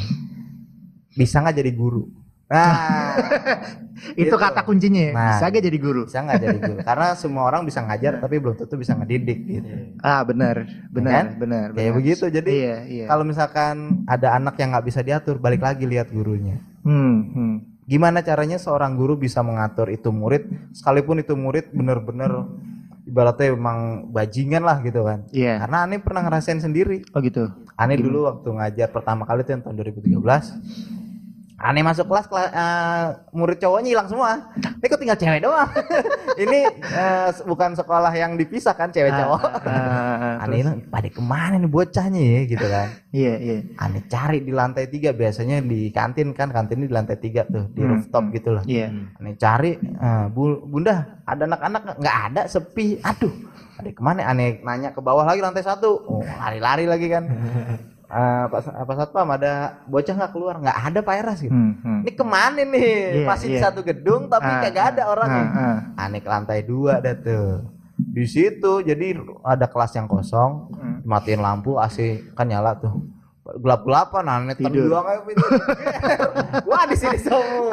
[1.11, 2.07] bisa nggak jadi guru
[2.51, 2.73] nah.
[4.17, 4.35] Itu Gitu.
[4.35, 5.13] kata kuncinya ya.
[5.13, 5.37] Nah.
[5.37, 6.01] bisa gak jadi guru?
[6.09, 6.79] Bisa nggak jadi guru.
[6.81, 9.71] Karena semua orang bisa ngajar tapi belum tentu bisa ngedidik gitu.
[10.01, 10.65] Ah benar.
[10.89, 11.25] Benar kan?
[11.37, 12.25] benar kayak begitu.
[12.27, 13.05] Jadi iya iya.
[13.05, 16.57] kalau misalkan ada anak yang nggak bisa diatur balik lagi lihat gurunya.
[16.81, 17.55] Hmm, hmm.
[17.85, 22.47] gimana caranya seorang guru bisa mengatur itu murid sekalipun itu murid bener-bener
[23.03, 25.27] ibaratnya emang bajingan lah gitu kan?
[25.29, 25.61] Iya.
[25.61, 27.05] Karena aneh pernah ngerasain sendiri.
[27.13, 27.51] Oh gitu.
[27.77, 31.00] Aneh dulu waktu ngajar pertama kali itu yang tahun 2013
[31.61, 34.49] aneh masuk kelas kela- eh, murid cowoknya hilang semua.
[34.57, 35.69] Ini kok tinggal cewek doang?
[36.43, 39.41] Ini eh, bukan sekolah yang dipisah kan cewek cowok.
[39.61, 42.87] Ah, ah, ah, aneh bilang pada ke mana nih bocahnya ya gitu kan.
[43.11, 43.57] Iya iya.
[43.75, 47.83] Aneh cari di lantai tiga biasanya di kantin kan kantin di lantai tiga tuh di
[47.83, 48.87] Hmm, rooftop gitu lah iya.
[49.19, 51.97] Aneh cari eh, bu, bunda ada anak-anak nggak?
[51.99, 53.03] nggak ada sepi.
[53.03, 53.35] Aduh
[53.75, 54.23] ada ke mana?
[54.25, 55.91] Aneh nanya ke bawah lagi lantai satu.
[56.01, 57.27] Oh lari-lari lagi kan
[58.11, 59.53] Eh, pas apa satpam ada
[59.85, 61.99] bocah nggak keluar nggak ada pak Eras gitu Hmm, hmm.
[62.01, 63.63] ini ke mana nih Iya, masih di iya.
[63.63, 65.77] satu gedung tapi Ah, kagak ada orangnya ah, ah.
[66.01, 67.63] aneh ke lantai dua dah tuh
[67.95, 70.99] di situ jadi ada kelas yang kosong Hmm.
[71.01, 71.97] matiin lampu AC
[72.33, 72.99] kan nyala tuh
[73.53, 74.91] gelap gelapan aneh Tidur.
[74.91, 75.23] kayak
[76.67, 77.71] wah di sini semua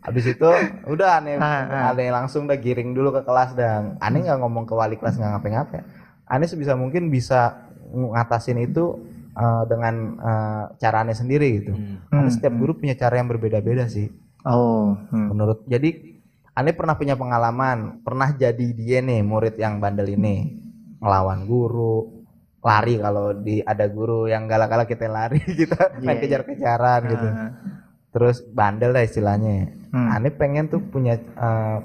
[0.00, 0.48] habis itu
[0.86, 1.82] udah aneh Ah, ah.
[1.92, 5.28] aneh langsung udah giring dulu ke kelas dan aneh nggak ngomong ke wali kelas nggak
[5.30, 5.84] ngapain-ngapain
[6.24, 9.00] aneh sebisa mungkin bisa ngatasin itu
[9.32, 11.72] eh, dengan eh, cara aneh sendiri gitu.
[12.08, 14.08] Karena Hmm, setiap guru punya cara yang berbeda-beda sih.
[14.44, 15.26] Oh hmm.
[15.28, 15.90] menurut jadi
[16.52, 20.58] aneh pernah punya pengalaman pernah jadi dia nih murid yang bandel ini.
[20.98, 22.18] Ngelawan guru
[22.58, 27.28] lari kalau di ada guru yang galak-galak kita lari kita main Iya, kejar-kejaran gitu.
[27.28, 27.50] Ah,
[28.10, 29.74] terus bandel lah istilahnya.
[29.88, 30.12] Hmm.
[30.12, 31.78] aneh pengen tuh punya eh,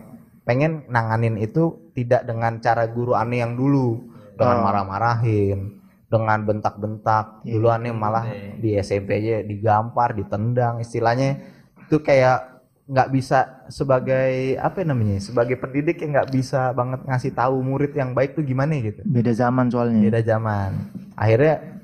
[0.43, 4.09] pengen nanganin itu tidak dengan cara guru aneh yang dulu.
[4.33, 4.63] Dengan Oh.
[4.65, 5.77] marah-marahin
[6.13, 7.41] dengan bentak-bentak.
[7.41, 7.57] Iya.
[7.57, 8.29] dulu aneh malah
[8.61, 11.41] di SMP aja digampar ditendang istilahnya.
[11.89, 12.53] Itu kayak
[12.83, 18.13] nggak bisa sebagai apa namanya sebagai pendidik yang nggak bisa banget ngasih tahu murid yang
[18.13, 19.01] baik tuh gimana gitu.
[19.01, 20.05] Beda zaman soalnya.
[20.05, 20.93] Beda zaman.
[21.17, 21.81] Akhirnya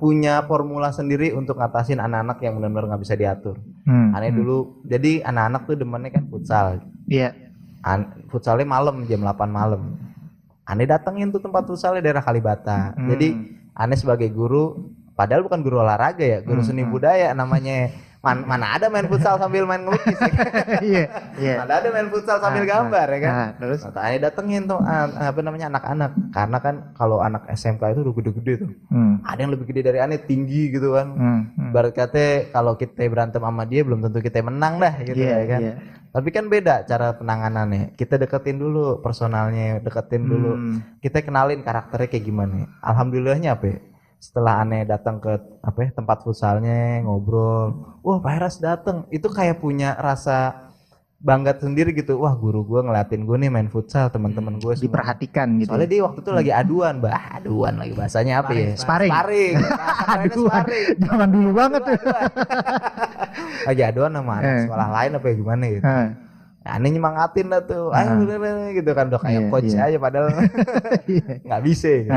[0.00, 3.60] punya formula sendiri untuk ngatasin anak-anak yang benar-benar nggak bisa diatur.
[3.84, 4.38] Hmm, aneh hmm.
[4.40, 4.58] dulu
[4.88, 6.66] jadi anak-anak tuh demennya kan futsal.
[7.04, 7.36] Iya.
[7.80, 10.09] An futsalnya malam jam 8 malam
[10.70, 13.10] aneh datengin tuh tempat futsalnya daerah Kalibata Hmm.
[13.10, 13.28] jadi
[13.74, 17.90] aneh sebagai guru padahal bukan guru olahraga ya guru seni budaya namanya
[18.20, 20.44] Man- mana ada main futsal sambil main ngelukis ya kan?
[20.84, 21.04] Iya,
[21.40, 21.54] iya.
[21.56, 23.80] mana ada main futsal sambil Ah, gambar ya kan ah, terus?
[23.82, 28.14] Nah, Aneh datengin tuh ah, apa namanya anak-anak karena kan kalau anak SMK itu udah
[28.14, 29.24] gede-gede tuh Hmm.
[29.24, 31.40] ada yang lebih gede dari aneh tinggi gitu kan Hmm.
[31.48, 31.72] hmm.
[31.72, 35.44] Barat kata kalau kita berantem sama dia belum tentu kita menang dah gitu Iya, ya
[35.48, 35.60] kan.
[35.62, 35.72] iya.
[36.10, 37.94] Tapi kan beda cara penanganannya.
[37.94, 40.52] Kita deketin dulu personalnya, deketin dulu.
[40.58, 40.76] Hmm.
[40.98, 42.66] Kita kenalin karakternya kayak gimana.
[42.82, 43.64] Alhamdulillahnya apa?
[43.70, 43.78] ya,
[44.18, 49.06] Setelah aneh datang ke apa ya, tempat futsalnya ngobrol, wah Pak Heras datang.
[49.08, 50.68] Itu kayak punya rasa
[51.20, 52.16] bangga sendiri gitu.
[52.18, 54.84] Wah guru gua ngeliatin gue nih main futsal, teman-teman gue semua.
[54.88, 55.70] Diperhatikan gitu.
[55.70, 58.74] Soalnya dia waktu itu lagi aduan, bah aduan lagi bahasanya apa ya?
[58.74, 59.12] Sparring.
[59.12, 59.56] Sparring.
[60.26, 60.48] Aduh,
[61.06, 61.98] zaman dulu banget tuh.
[63.64, 64.60] Lagi aduan sama anak Eh.
[64.64, 65.84] sekolah lain apa ya gimana gitu.
[65.84, 66.08] Ah.
[66.60, 69.80] Ya, aneh nyemangatin dah tuh, ayo udah, udah, gitu kan udah kayak Iya, coach iya.
[69.82, 70.26] aja padahal
[71.08, 71.32] Iya.
[71.40, 71.90] nggak bisa.
[72.04, 72.12] Gitu.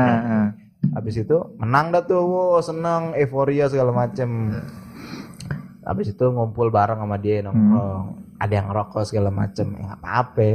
[0.92, 4.52] Habis itu menang dah tuh, wow, seneng, euforia segala macem.
[5.80, 8.04] Habis itu ngumpul bareng sama dia nongkrong,
[8.36, 10.48] ada yang rokok segala macem, ya nggak apa-apa.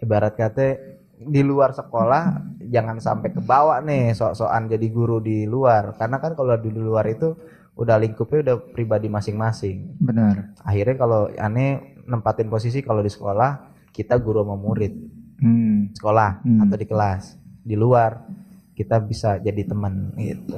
[0.00, 0.66] Ibarat kata
[1.14, 2.22] di luar sekolah
[2.66, 7.08] jangan sampai ke bawah nih sok-sokan jadi guru di luar, karena kan kalau di luar
[7.08, 7.32] itu
[7.74, 10.54] udah lingkupnya udah pribadi masing-masing Benar.
[10.60, 11.70] akhirnya kalau aneh
[12.04, 13.58] nempatin posisi kalau di sekolah
[13.90, 14.94] kita guru sama murid
[15.34, 15.90] Hmm.
[15.92, 16.62] sekolah Hmm.
[16.62, 17.22] atau di kelas
[17.60, 18.22] di luar
[18.72, 20.54] kita bisa jadi teman gitu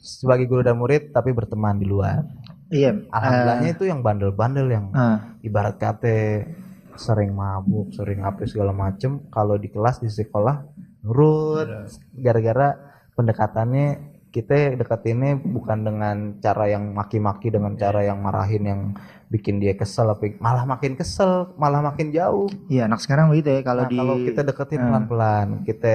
[0.00, 2.24] sebagai guru dan murid tapi berteman di luar
[2.68, 3.04] Iya.
[3.06, 5.36] alhamdulillahnya itu yang bandel-bandel yang Ah.
[5.40, 6.48] ibarat kata
[6.96, 10.64] sering mabuk sering apa segala macem kalau di kelas di sekolah
[11.00, 11.68] nurut
[12.14, 12.76] gara-gara
[13.14, 18.80] pendekatannya kita deketinnya bukan dengan cara yang maki-maki dengan cara yang marahin yang
[19.26, 22.46] bikin dia kesel apa malah makin kesel malah makin jauh.
[22.70, 25.94] Iya, anak sekarang begitu ya kalau Nah, di kalau kita deketin pelan-pelan kita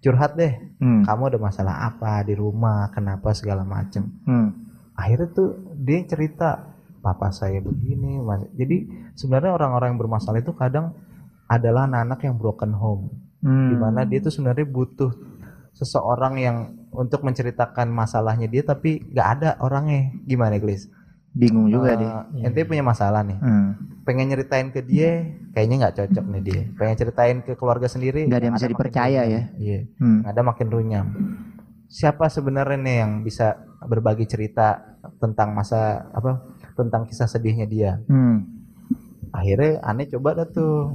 [0.00, 0.52] curhat deh.
[0.80, 1.00] Hmm.
[1.04, 2.88] kamu ada masalah apa di rumah?
[2.92, 4.08] Kenapa segala macem?
[4.24, 4.64] Hmm.
[4.94, 6.70] akhirnya tuh dia cerita
[7.02, 8.86] papa saya begini mas jadi
[9.18, 10.94] sebenarnya orang-orang yang bermasalah itu kadang
[11.50, 13.04] adalah anak-anak yang broken home.
[13.44, 13.68] Hmm.
[13.68, 15.12] di mana dia tuh sebenarnya butuh
[15.74, 16.56] seseorang yang
[16.90, 20.86] untuk menceritakan masalahnya dia tapi nggak ada orangnya gimana Glis?
[21.30, 22.10] bingung juga Eh, deh.
[22.46, 23.74] ente punya masalah nih Hmm.
[24.02, 28.38] pengen nyeritain ke dia kayaknya nggak cocok nih dia pengen ceritain ke keluarga sendiri Nggak
[28.38, 29.42] ada yang bisa dipercaya ya.
[29.56, 30.22] iya Hmm.
[30.22, 31.06] ada makin runyam
[31.86, 34.78] siapa sebenarnya nih yang bisa berbagi cerita
[35.16, 36.38] tentang masa apa
[36.72, 38.46] tentang kisah sedihnya dia Hmm.
[39.30, 40.94] akhirnya aneh coba dah tuh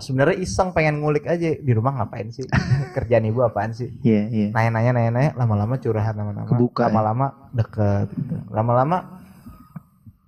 [0.00, 2.44] sebenarnya iseng pengen ngulik aja di rumah ngapain sih
[2.92, 4.46] kerjaan ibu apaan sih Iya, iya.
[4.50, 6.86] nanya-nanya nanya-nanya lama-lama curhat lama-lama Kebuka ya?
[6.90, 8.36] lama-lama deket gitu.
[8.48, 8.98] lama-lama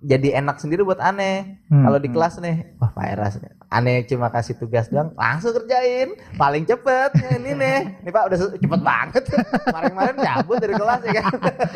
[0.03, 2.13] jadi enak sendiri buat aneh Hmm, kalau di hmm.
[2.13, 3.33] kelas nih wah Pak Eras
[3.67, 8.37] aneh cuma kasih tugas doang langsung kerjain paling cepet Ya, ini nih ini Pak udah
[8.61, 9.23] cepet banget
[9.65, 11.33] kemarin-kemarin cabut dari kelas ya kan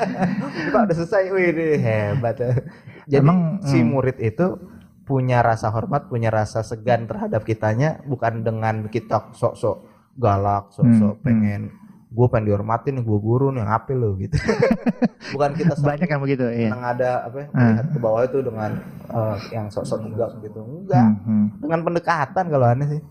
[0.62, 2.38] ini Pak udah selesai wih ini hebat
[3.10, 3.90] jadi Emang, si hmm.
[3.90, 4.48] murid itu
[5.08, 9.78] punya rasa hormat punya rasa segan terhadap kitanya bukan dengan kita sok-sok
[10.14, 11.62] galak sok-sok Hmm, pengen
[12.08, 14.36] gue pengen dihormatin nih gue guru nih ngapain lo gitu
[15.36, 16.72] bukan kita Banyak yang begitu, iya.
[16.72, 17.60] senang ada apa ya, Ah.
[17.68, 18.72] melihat ke bawah itu dengan
[19.08, 21.46] eh, yang sok-sok tegak gitu enggak Hmm, hmm.
[21.62, 23.02] dengan pendekatan kalau aneh sih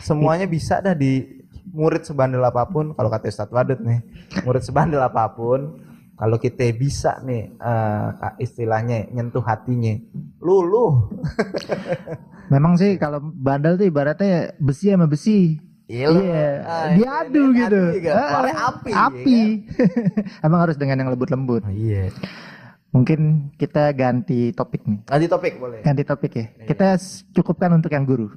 [0.00, 1.22] semuanya bisa dah di
[1.68, 3.98] murid sebandel apa pun kalau kata Ustadz Wadud nih
[4.42, 5.78] murid sebandel apa pun
[6.22, 8.06] kalau kita bisa nih eh,
[8.38, 9.98] istilahnya nyentuh hatinya
[10.38, 11.10] luluh
[12.52, 15.56] Memang sih kalau bandel tuh ibaratnya besi sama besi.
[15.88, 17.80] Iya, Iya, ah, diadu gitu.
[17.80, 18.12] adu juga.
[18.12, 19.40] Ah, Keluarnya api, ya Api.
[20.46, 21.64] Emang harus dengan yang lembut-lembut.
[21.64, 22.12] Oh, iya
[22.92, 25.00] Mungkin kita ganti topik nih.
[25.08, 26.44] ganti topik boleh Ganti topik ya.
[26.44, 26.66] Iya.
[26.68, 27.00] Kita
[27.32, 28.28] cukupkan untuk yang guru.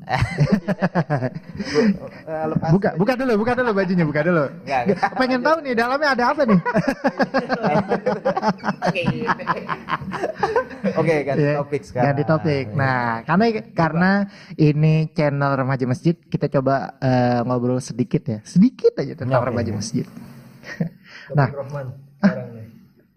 [2.26, 4.49] Eh, lepas Buka, buka dulu, buka dulu bajunya, buka dulu.
[4.66, 4.99] Enggak, enggak.
[5.16, 6.60] Pengen tahu nih dalamnya ada apa nih?
[10.99, 12.66] oke ganti Iya, topik sekarang Ganti topik.
[12.74, 13.45] Nah, karena
[13.78, 14.10] karena
[14.58, 19.49] ini channel remaja masjid, kita coba eh, ngobrol sedikit ya, sedikit aja tentang Oke.
[19.53, 20.06] remaja masjid.
[21.38, 21.49] Nah.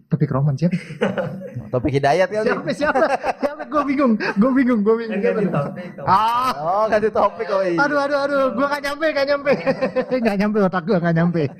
[0.09, 0.73] Topik Roman siapa?
[1.73, 2.65] topik hidayat kali Siapa?
[2.73, 3.05] Siapa?
[3.37, 3.61] Siapa?
[3.69, 5.21] Gue bingung, gue bingung, gue bingung.
[5.21, 5.85] Ganti topik.
[6.01, 9.51] Ah, oh ganti topik oh iya aduh, aduh, aduh, gue gak nyampe, gak nyampe,
[10.25, 11.43] gak nyampe otak gue gak nyampe.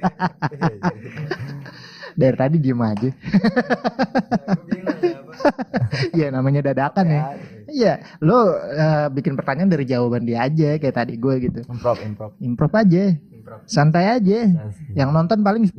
[2.19, 3.05] Dari tadi diem aja.
[3.05, 3.13] Ya.
[6.11, 7.21] Iya namanya dadakan ya.
[7.69, 11.61] Iya, lo eh, bikin pertanyaan dari jawaban dia aja kayak tadi gue gitu.
[11.69, 13.61] improv improv Improv aja, Improv.
[13.69, 14.39] santai aja.
[14.97, 15.71] Yang nonton paling 10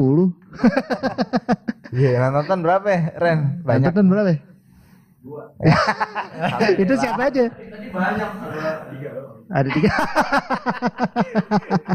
[1.91, 3.39] Iya, yang nonton berapa ya, Ren?
[3.59, 3.89] Yang Banyak.
[3.91, 4.31] nonton berapa?
[4.31, 4.41] ya?
[6.81, 7.45] itu siapa aja?
[7.53, 9.11] Tadi banyak ada tiga.
[9.51, 9.93] Ada tiga.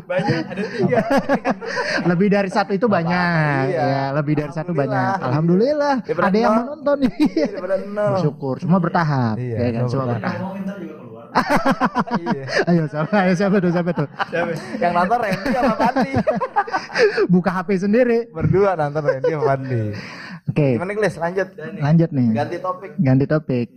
[0.05, 0.97] Banyak ada tiga.
[2.05, 3.63] lebih dari satu itu banyak.
[3.73, 3.81] Iya.
[3.81, 5.25] Ya, lebih dari satu banyak.
[5.25, 6.05] Alhamdulillah.
[6.05, 6.61] Daripada Ada yang nol.
[6.69, 6.97] menonton.
[7.89, 8.13] Nol.
[8.19, 8.55] Bersyukur.
[8.61, 9.35] Semua bertahap.
[9.41, 10.39] Iya, ya kan, semua semua bertahap.
[12.15, 12.45] Iya.
[12.65, 13.15] Ayo siapa?
[13.27, 13.71] Ayo siapa tuh?
[13.71, 14.07] Siapa tuh?
[14.79, 16.11] Yang nonton Randy sama Fadli.
[17.27, 18.19] Buka HP sendiri.
[18.31, 19.81] Berdua nonton Randy sama Fadli.
[20.45, 20.67] Oke.
[20.77, 21.15] Gimana Gles?
[21.17, 21.47] Lanjut.
[21.57, 22.27] Lanjut nih.
[22.31, 22.91] Ganti topik.
[22.97, 23.67] ganti topik.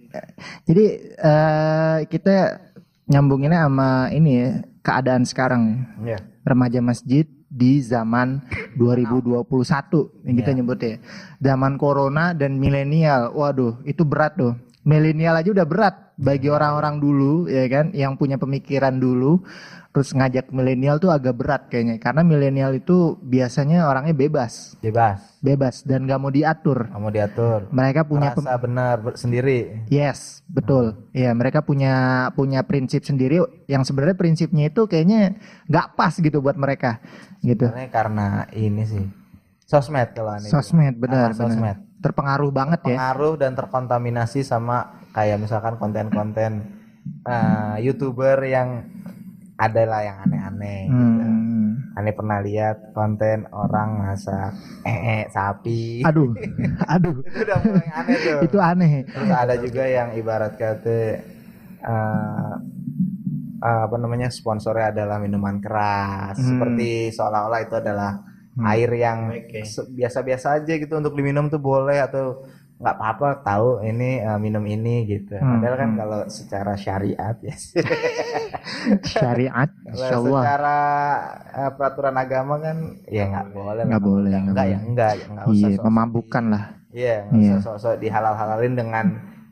[0.64, 0.84] Jadi
[1.16, 2.36] eh kita
[3.08, 4.48] nyambunginnya sama ini ya,
[4.84, 5.62] keadaan sekarang
[6.04, 6.14] ya.
[6.14, 6.18] Iya.
[6.44, 8.44] Remaja masjid di zaman
[8.76, 9.40] 2021
[10.24, 10.56] yang kita Iya.
[10.60, 10.94] nyebut ya.
[11.40, 13.32] Zaman corona dan milenial.
[13.32, 14.52] Waduh, itu berat tuh.
[14.88, 19.44] Milenial aja udah berat bagi orang-orang dulu ya kan yang punya pemikiran dulu
[19.88, 25.40] terus ngajak milenial tuh agak berat kayaknya karena milenial itu biasanya orangnya bebas Bebas.
[25.40, 27.66] bebas dan gak mau diatur Kamu diatur.
[27.70, 29.58] mereka punya pem- Merasa benar sendiri.
[29.88, 30.98] Yes, betul.
[31.14, 36.54] Iya, mereka punya punya prinsip sendiri yang sebenarnya prinsipnya itu kayaknya nggak pas gitu buat
[36.54, 37.00] mereka,
[37.40, 37.66] gitu.
[37.66, 39.04] Sebenarnya karena ini sih.
[39.66, 40.48] Sosmed kalau aneh.
[40.48, 41.87] Sosmed, benar, sosmed.
[41.98, 42.94] Terpengaruh banget ya.
[42.94, 46.62] Pengaruh dan terkontaminasi sama kayak misalkan konten-konten
[47.24, 48.86] eh, youtuber yang
[49.56, 51.24] adalah yang aneh-aneh gitu.
[51.26, 51.66] Hmm.
[51.98, 54.54] Aneh pernah lihat konten orang masak
[54.86, 56.06] ee sapi.
[56.06, 56.30] Aduh,
[56.94, 58.38] aduh, itu udah mulai aneh tuh.
[58.46, 58.90] itu aneh.
[59.02, 61.00] Terus ada juga yang ibarat kata
[61.82, 62.54] eh,
[63.58, 66.54] eh, apa namanya sponsornya adalah minuman keras, Hmm.
[66.54, 68.12] seperti seolah-olah itu adalah
[68.58, 68.66] Hmm.
[68.66, 69.18] air yang
[69.88, 72.42] biasa-biasa aja gitu untuk diminum tuh boleh atau
[72.78, 75.34] nggak apa-apa tahu ini eh, minum ini gitu.
[75.34, 75.98] Hmm, Padahal kan hmm.
[75.98, 77.54] kalau secara syariat ya.
[79.04, 80.42] Syariat, insya Kalau Allah.
[80.42, 80.76] secara
[81.48, 83.82] eh, peraturan agama kan ya nggak boleh.
[83.86, 86.64] Nggak boleh, Enggak, nggak ya enggak, ya enggak usah Iya, memabukkan lah.
[86.88, 87.52] Iya, nggak Iya.
[87.52, 89.06] usah sok-sok dihalal-halalin dengan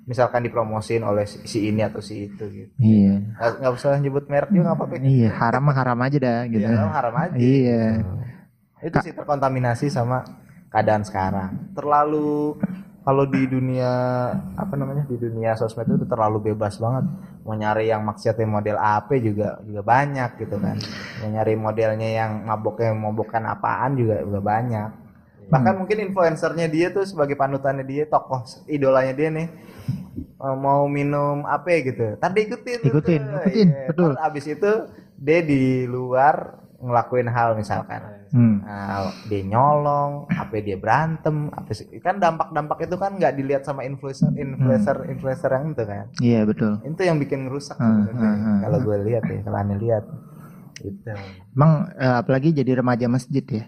[0.06, 2.70] misalkan dipromosin oleh si ini atau si itu gitu.
[2.78, 3.26] Iya,
[3.58, 4.94] Nggak, usah nyebut merek juga nggak apa-apa.
[5.02, 6.62] iya, haram haram aja dah, gitu.
[6.62, 7.34] Iya, orang haram aja.
[7.36, 7.82] Iya.
[8.86, 10.22] Itu sih terkontaminasi sama
[10.70, 11.74] keadaan sekarang.
[11.74, 12.54] Terlalu
[13.06, 13.90] kalau di dunia
[14.58, 17.06] apa namanya di dunia sosmed itu terlalu bebas banget.
[17.46, 20.78] Mau nyari yang maksiatnya model AP juga juga banyak gitu kan.
[21.22, 24.88] Mau nyari modelnya yang maboknya mabokkan apaan juga juga banyak.
[25.46, 29.46] Bahkan mungkin influencernya dia tuh sebagai panutannya dia, tokoh idolanya dia nih
[30.42, 32.18] eh, mau minum apa gitu.
[32.18, 32.78] Tadi ikutin.
[32.90, 33.42] Ikutin, tuh.
[33.46, 33.86] ikutin, Iya.
[33.94, 34.10] betul.
[34.18, 34.72] Ntar Abis itu
[35.14, 38.02] dia di luar ngelakuin hal misalkan
[38.34, 38.58] Hmm.
[38.66, 43.86] Nah, dia nyolong, apa dia berantem, apa sih kan dampak-dampak itu kan nggak dilihat sama
[43.86, 46.04] influencer, influencer, influencer yang itu kan.
[46.18, 46.72] Iya, betul.
[46.82, 50.04] Itu yang bikin rusak Hmm, hmm, hmm, Kalau gue lihat ya, kalau aneh lihat.
[50.82, 51.14] Itu.
[51.54, 53.64] Emang eh, apalagi jadi remaja masjid ya.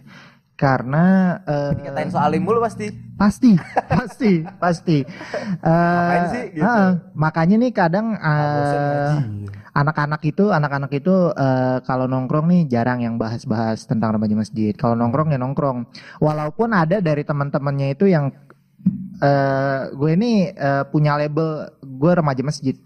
[0.59, 2.91] Karena eh, Dikatain soal alim mulu pasti.
[3.15, 3.55] pasti
[3.87, 4.99] pasti pasti
[5.71, 6.67] Eh, sih, gitu?
[6.67, 9.19] heeh, makanya nih kadang eh, ngaji.
[9.75, 14.73] Anak-anak itu anak-anak itu eh, kalau nongkrong nih jarang yang bahas-bahas tentang remaja masjid.
[14.73, 15.89] Kalau nongkrong ya nongkrong.
[16.23, 18.33] Walaupun ada dari teman-temannya itu yang
[19.21, 22.77] eh, gue ini eh, punya label gue remaja masjid.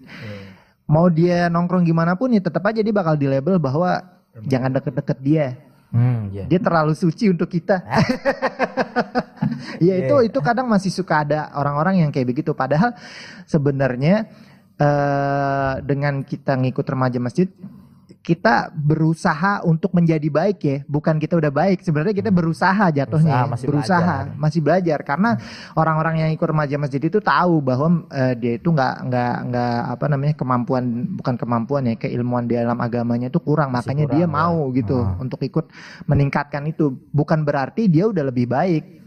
[0.91, 4.03] Mau dia nongkrong gimana pun ya tetap aja dia bakal di label bahwa
[4.45, 5.47] jangan deket-deket dia.
[5.93, 6.49] Hmm, iya.
[6.49, 7.85] dia terlalu suci untuk kita.
[9.87, 12.57] ya itu itu kadang masih suka ada orang-orang yang kayak begitu.
[12.57, 12.97] Padahal
[13.45, 14.25] sebenarnya
[14.83, 17.47] eh dengan kita ngikut remaja masjid
[18.23, 21.83] kita berusaha untuk menjadi baik ya, bukan kita udah baik.
[21.83, 23.51] Sebenarnya kita berusaha jatuhnya, Berusaha, ya.
[23.51, 24.39] masih berusaha, belajar.
[24.39, 24.99] masih belajar.
[25.03, 25.31] Karena
[25.75, 30.05] orang-orang yang ikut remaja masjid itu tahu bahwa eh, dia itu nggak nggak nggak apa
[30.07, 30.85] namanya kemampuan,
[31.19, 33.75] bukan kemampuan ya, keilmuan di dalam agamanya itu kurang.
[33.75, 34.31] Masih Makanya kurang, dia ya.
[34.31, 35.19] mau gitu Hmm.
[35.19, 35.67] untuk ikut
[36.07, 36.95] meningkatkan itu.
[37.11, 39.02] Bukan berarti dia udah lebih baik.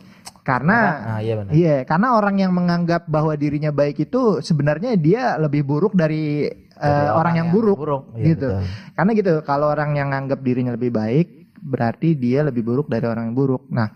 [0.45, 0.77] Karena
[1.17, 1.51] ah, iya benar.
[1.57, 6.85] Iya, karena orang yang menganggap bahwa dirinya baik itu sebenarnya dia lebih buruk dari, Dari
[6.85, 8.13] eh, orang, yang buruk.
[8.13, 8.49] Iya, gitu.
[8.53, 8.69] betul.
[8.93, 13.33] Karena gitu, kalau orang yang nganggap dirinya lebih baik, berarti dia lebih buruk dari orang
[13.33, 13.65] yang buruk.
[13.73, 13.89] Nah,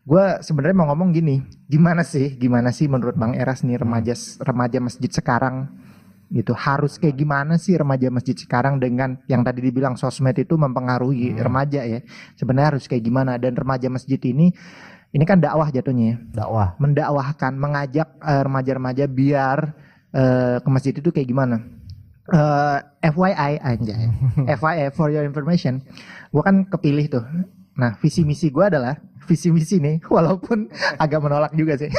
[0.00, 4.80] gue sebenarnya mau ngomong gini, gimana sih, gimana sih menurut Bang Eras nih remaja remaja
[4.80, 5.68] masjid sekarang
[6.32, 11.36] gitu harus kayak gimana sih remaja masjid sekarang dengan yang tadi dibilang sosmed itu mempengaruhi
[11.36, 12.00] remaja ya
[12.40, 14.48] sebenarnya harus kayak gimana dan remaja masjid ini
[15.12, 16.68] ini kan dakwah jatuhnya ya Dakwah.
[16.80, 19.58] mendakwahkan, mengajak eh, remaja-remaja biar
[20.12, 21.60] eh, ke masjid itu kayak gimana?
[22.32, 22.78] Eh,
[23.12, 24.08] FYI anjay,
[24.56, 25.84] FYI for your information,
[26.32, 27.24] gua kan kepilih tuh.
[27.76, 28.96] Nah visi misi gua adalah
[29.28, 31.92] visi misi nih, walaupun agak menolak juga sih.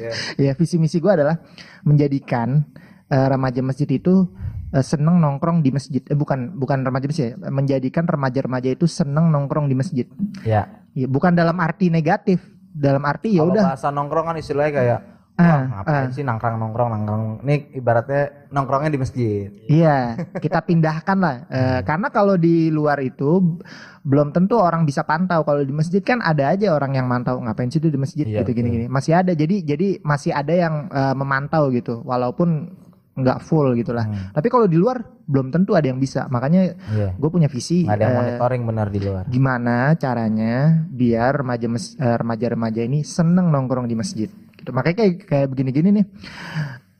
[0.00, 0.12] Iya.
[0.48, 1.36] ya visi misi gua adalah
[1.84, 2.64] menjadikan
[3.12, 4.32] eh, remaja masjid itu
[4.80, 6.00] seneng nongkrong di masjid.
[6.08, 10.08] Eh, bukan bukan remaja masjid, ya, menjadikan remaja-remaja itu seneng nongkrong di masjid.
[10.48, 10.81] Ya.
[10.92, 15.00] Ya, bukan dalam arti negatif, dalam arti ya udah bahasa nongkrong kan istilahnya kayak
[15.32, 21.36] Ah, ngapain sih nongkrong nongkrong nongkrong ini ibaratnya nongkrongnya di masjid Iya, kita pindahkan lah.
[21.52, 23.56] Eh, karena kalau di luar itu
[24.04, 25.40] belum tentu orang bisa pantau.
[25.40, 28.44] Kalau di masjid kan ada aja orang yang mantau ngapain sih itu di masjid Iya,
[28.44, 28.92] gitu gini-gini.
[28.92, 29.32] Masih ada.
[29.32, 32.04] Jadi jadi masih ada yang eh, memantau gitu.
[32.04, 32.76] Walaupun
[33.12, 34.08] nggak full gitulah.
[34.08, 34.32] Hmm.
[34.32, 36.24] Tapi kalau di luar belum tentu ada yang bisa.
[36.32, 37.84] Makanya iya gue punya visi.
[37.84, 43.52] ada eh, monitoring benar di luar gimana caranya biar remaja mes- eh, remaja-remaja ini seneng
[43.52, 46.06] nongkrong di masjid gitu makanya kayak kayak begini-gini nih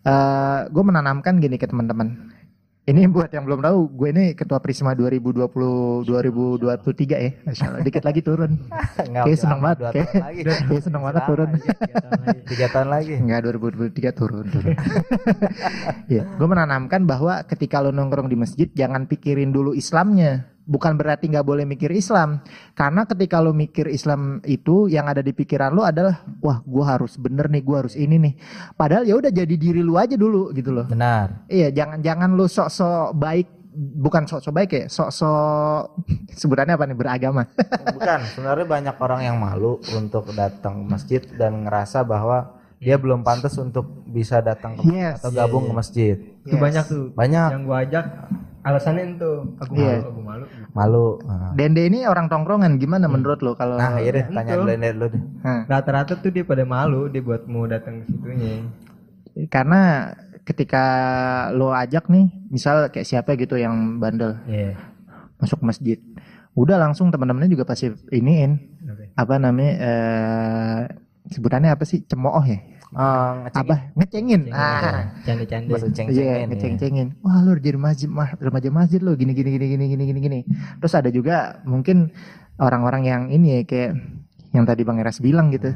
[0.02, 2.34] Eh gue menanamkan gini ke teman-teman
[2.82, 7.30] ini buat yang belum tahu gue ini ketua Prisma 2020 2023 ya.
[7.46, 8.58] Masya Allah dikit lagi turun.
[9.22, 11.50] Kayak seneng banget kayak seneng banget turun.
[12.50, 13.14] Tiga tahun lagi.
[13.22, 14.74] Enggak 2023 turun turun.
[16.14, 20.51] ya, gue menanamkan bahwa ketika lo nongkrong di masjid jangan pikirin dulu Islamnya.
[20.62, 22.38] Bukan berarti nggak boleh mikir Islam,
[22.72, 27.18] karena ketika lo mikir Islam itu yang ada di pikiran lo adalah wah gue harus
[27.18, 28.34] bener nih, gue harus ini nih.
[28.72, 30.86] Padahal ya udah jadi diri lu aja dulu gitu loh.
[30.86, 35.98] benar Iya, jangan jangan lu sok-sok baik, bukan sok-sok baik ya, sok-sok
[36.40, 37.42] sebutannya apa nih beragama.
[37.98, 43.22] bukan sebenarnya banyak orang yang malu untuk datang ke masjid dan ngerasa bahwa dia belum
[43.22, 45.18] pantas untuk bisa datang ke masjid Yes.
[45.18, 46.62] atau gabung ke masjid Itu Yes.
[46.62, 47.04] banyak tuh.
[47.14, 48.04] banyak Yang gua ajak
[48.62, 49.98] alasannya itu aku Iya.
[49.98, 50.44] malu, aku malu.
[50.72, 54.70] malu nah, Dende ini orang tongkrongan gimana menurut lo kalau nah iya deh tanya dulu
[54.70, 55.22] dulu deh.
[55.66, 58.62] Rata-rata tuh dia pada malu dia buat mau datang ke situnya.
[59.48, 60.84] karena ketika
[61.50, 64.78] lo ajak nih misal kayak siapa gitu yang bandel Iya.
[65.36, 65.98] masuk masjid
[66.52, 68.52] udah langsung teman-temannya juga pasti iniin
[68.84, 69.04] Oke.
[69.12, 70.80] apa namanya eh
[71.28, 72.60] sebutannya apa sih cemooh ya
[72.92, 73.64] Oh, ngecengin.
[73.64, 75.70] apa ngecengin ah Canda-canda.
[75.72, 76.46] Bahasa ceng-cengin, iya ya.
[76.46, 80.20] ngeceng-cengin wah lo jadi masjid mah remaja masjid lo gini gini gini gini gini gini
[80.20, 80.38] gini
[80.76, 82.12] terus ada juga mungkin
[82.56, 83.92] orang-orang yang ini ya kayak
[84.52, 85.72] yang tadi bang Eras bilang gitu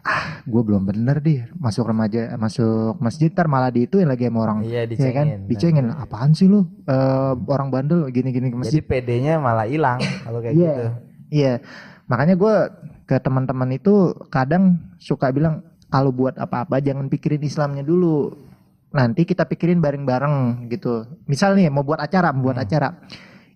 [0.00, 4.26] ah gue belum bener deh masuk remaja masuk masjid ntar malah di itu yang lagi
[4.26, 5.26] sama orang Iya Iya kan?
[5.28, 5.40] dicengin.
[5.46, 5.86] Dicengin.
[5.92, 6.66] Apaan sih lu?
[6.82, 8.82] Eh, orang bandel gini-gini ke Jadi masjid.
[8.82, 10.66] PD-nya malah hilang kalau kayak Iya.
[10.66, 10.86] gitu.
[11.30, 11.52] Iya.
[12.08, 12.54] Makanya gue
[13.04, 13.94] ke teman-teman itu
[14.26, 14.64] kadang
[14.96, 18.30] suka bilang kalau buat apa-apa jangan pikirin Islamnya dulu.
[18.90, 21.06] Nanti kita pikirin bareng-bareng gitu.
[21.26, 22.66] Misal nih mau buat acara, mau buat Hmm.
[22.66, 22.88] acara.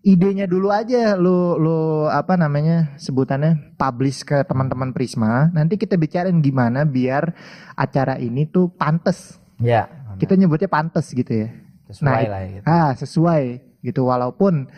[0.05, 5.49] Idenya dulu aja lu lu apa namanya sebutannya publish ke teman-teman Prisma.
[5.49, 7.33] Nanti kita bicarain gimana biar
[7.73, 9.41] acara ini tuh pantes.
[9.59, 9.89] Ya.
[10.21, 11.49] Kita nyebutnya pantes gitu ya.
[11.89, 12.65] sesuai Nah, lah gitu.
[12.69, 13.43] Ah, sesuai
[13.81, 14.69] gitu walaupun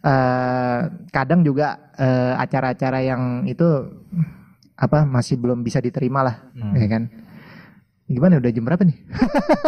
[0.00, 0.80] eh,
[1.12, 3.68] kadang juga eh, acara-acara yang itu
[4.80, 6.72] apa masih belum bisa diterima lah, Hmm.
[6.72, 7.02] ya kan?
[8.06, 8.96] Gimana udah jam berapa nih?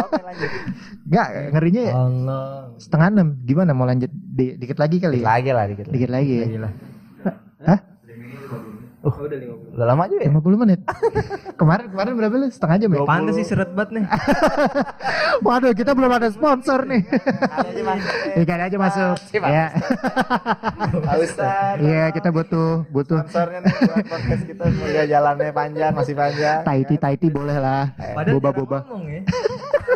[0.03, 0.51] Oke lanjut.
[1.07, 2.75] Enggak, ngerinya Allah.
[2.75, 3.29] setengah enam.
[3.41, 5.31] Gimana mau lanjut Di- dikit lagi kali Dikit ya?
[5.31, 5.95] lagi lah dikit lagi.
[5.95, 6.47] Dikit lagi ya.
[7.63, 7.79] Hah?
[9.03, 9.75] Oh, udah 50.
[9.75, 10.31] Udah lama juga ya?
[10.31, 10.81] 50 menit.
[11.61, 12.47] kemarin kemarin berapa lu?
[12.55, 12.99] Setengah jam ya?
[13.03, 14.05] Pantes sih seret banget nih.
[15.47, 17.03] Waduh, kita belum ada sponsor nih.
[17.11, 18.15] Kali aja masuk.
[18.47, 19.15] Ikan aja masuk.
[19.35, 19.67] Ya.
[21.19, 21.83] Ustaz.
[21.83, 26.59] Iya, kita butuh butuh Sponsornya nih buat podcast kita semoga jalannya panjang masih panjang.
[26.63, 27.91] Taiti Taiti boleh lah.
[27.99, 28.79] Padahal Boba jarang boba.
[28.87, 29.21] ngomong ya.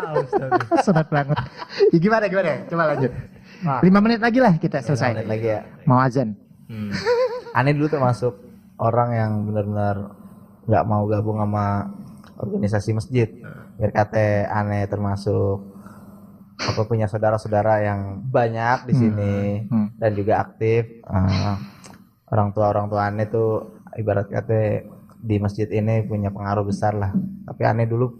[0.03, 1.37] Ah, banget.
[1.95, 2.51] Ya, gimana gimana?
[2.67, 3.11] Coba lanjut.
[3.63, 3.79] Nah.
[3.81, 5.11] Lima menit lagi lah kita Menit selesai.
[5.23, 5.59] lagi ya.
[5.87, 6.35] Mau azan.
[6.67, 6.91] Hmm.
[7.55, 8.46] Aneh dulu termasuk
[8.77, 9.95] orang yang benar-benar
[10.67, 11.89] nggak mau gabung sama
[12.37, 13.29] organisasi masjid.
[13.77, 15.77] Biar kata aneh termasuk
[16.57, 19.35] apa punya saudara-saudara yang banyak di sini
[19.69, 19.93] Hmm.
[20.01, 21.05] dan juga aktif.
[21.05, 21.55] Eh,
[22.33, 24.85] orang tua orang tua aneh tuh ibarat kata
[25.17, 27.13] di masjid ini punya pengaruh besar lah.
[27.45, 28.13] Tapi aneh dulu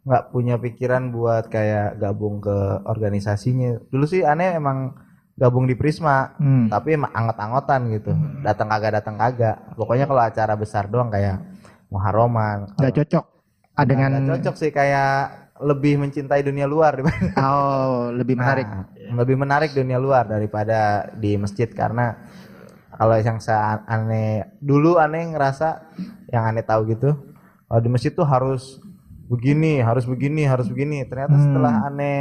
[0.00, 3.78] nggak punya pikiran buat kayak gabung ke organisasinya.
[3.90, 4.94] Dulu sih aneh emang
[5.40, 6.68] gabung di Prisma, Hmm.
[6.68, 8.12] tapi emang angot-angotan gitu.
[8.44, 9.56] Datang kagak datang kagak.
[9.72, 11.40] Pokoknya kalau acara besar doang kayak
[11.88, 12.76] Muharraman.
[12.76, 13.24] Nggak cocok.
[13.72, 16.96] Ah, dengan Nggak cocok sih kayak lebih mencintai dunia luar
[17.36, 18.64] oh lebih menarik.
[18.64, 22.16] Nah, lebih menarik dunia luar daripada di masjid karena
[22.96, 25.92] kalau yang saya aneh dulu aneh ngerasa
[26.28, 27.12] yang aneh tahu gitu
[27.64, 28.80] kalau di masjid tuh harus
[29.28, 31.44] begini harus begini harus begini ternyata Hmm.
[31.44, 32.16] setelah aneh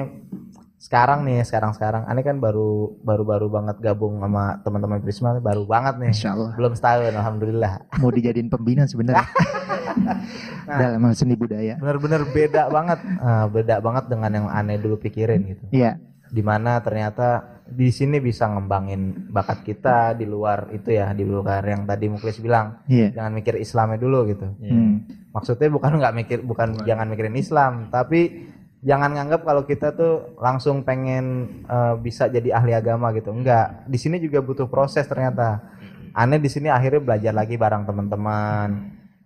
[0.79, 5.63] sekarang nih sekarang sekarang aneh kan baru baru baru banget gabung sama teman-teman Prisma baru
[5.63, 6.55] banget nih Insya Allah.
[6.55, 9.27] belum setahun alhamdulillah Mau dijadiin pembina sebenarnya.
[10.69, 11.75] Dalam seni budaya.
[11.75, 15.99] bener-bener beda banget Ah, beda banget dengan yang aneh dulu pikirin gitu Iya.
[16.25, 21.61] di mana ternyata di sini bisa ngembangin bakat kita di luar itu ya di luar
[21.61, 23.11] yang tadi Muklis bilang Iya.
[23.11, 25.03] jangan mikir Islamnya dulu gitu Hmm.
[25.29, 28.47] maksudnya bukan nggak mikir bukan jangan mikirin Islam tapi
[28.79, 31.25] jangan nganggap kalau kita tuh langsung pengen
[31.67, 33.31] eh, bisa jadi ahli agama gitu.
[33.31, 33.85] Enggak.
[33.87, 35.59] Di sini juga butuh proses ternyata.
[36.15, 38.69] Aneh di sini akhirnya belajar lagi bareng teman-teman.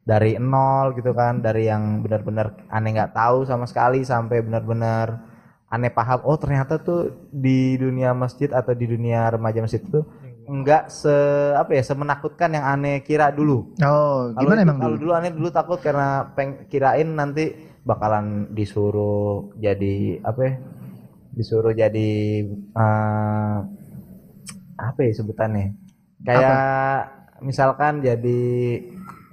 [0.04, 5.32] Dari nol gitu kan dari yang benar-benar aneh nggak tahu sama sekali sampai benar-benar
[5.72, 10.06] aneh paham oh ternyata tuh di dunia masjid atau di dunia remaja masjid itu
[10.46, 11.10] enggak se
[11.56, 13.72] apa ya semenakutkan yang aneh kira dulu.
[13.80, 15.04] Oh, kalau gimana itu- emang kalau dulu?
[15.08, 20.54] dulu aneh dulu takut karena peng kirain nanti bakalan disuruh jadi apa ya?
[21.32, 22.12] Disuruh jadi
[22.50, 23.56] eh,
[24.76, 25.68] apa ya sebutannya?
[26.24, 26.62] Kayak
[27.42, 28.42] misalkan jadi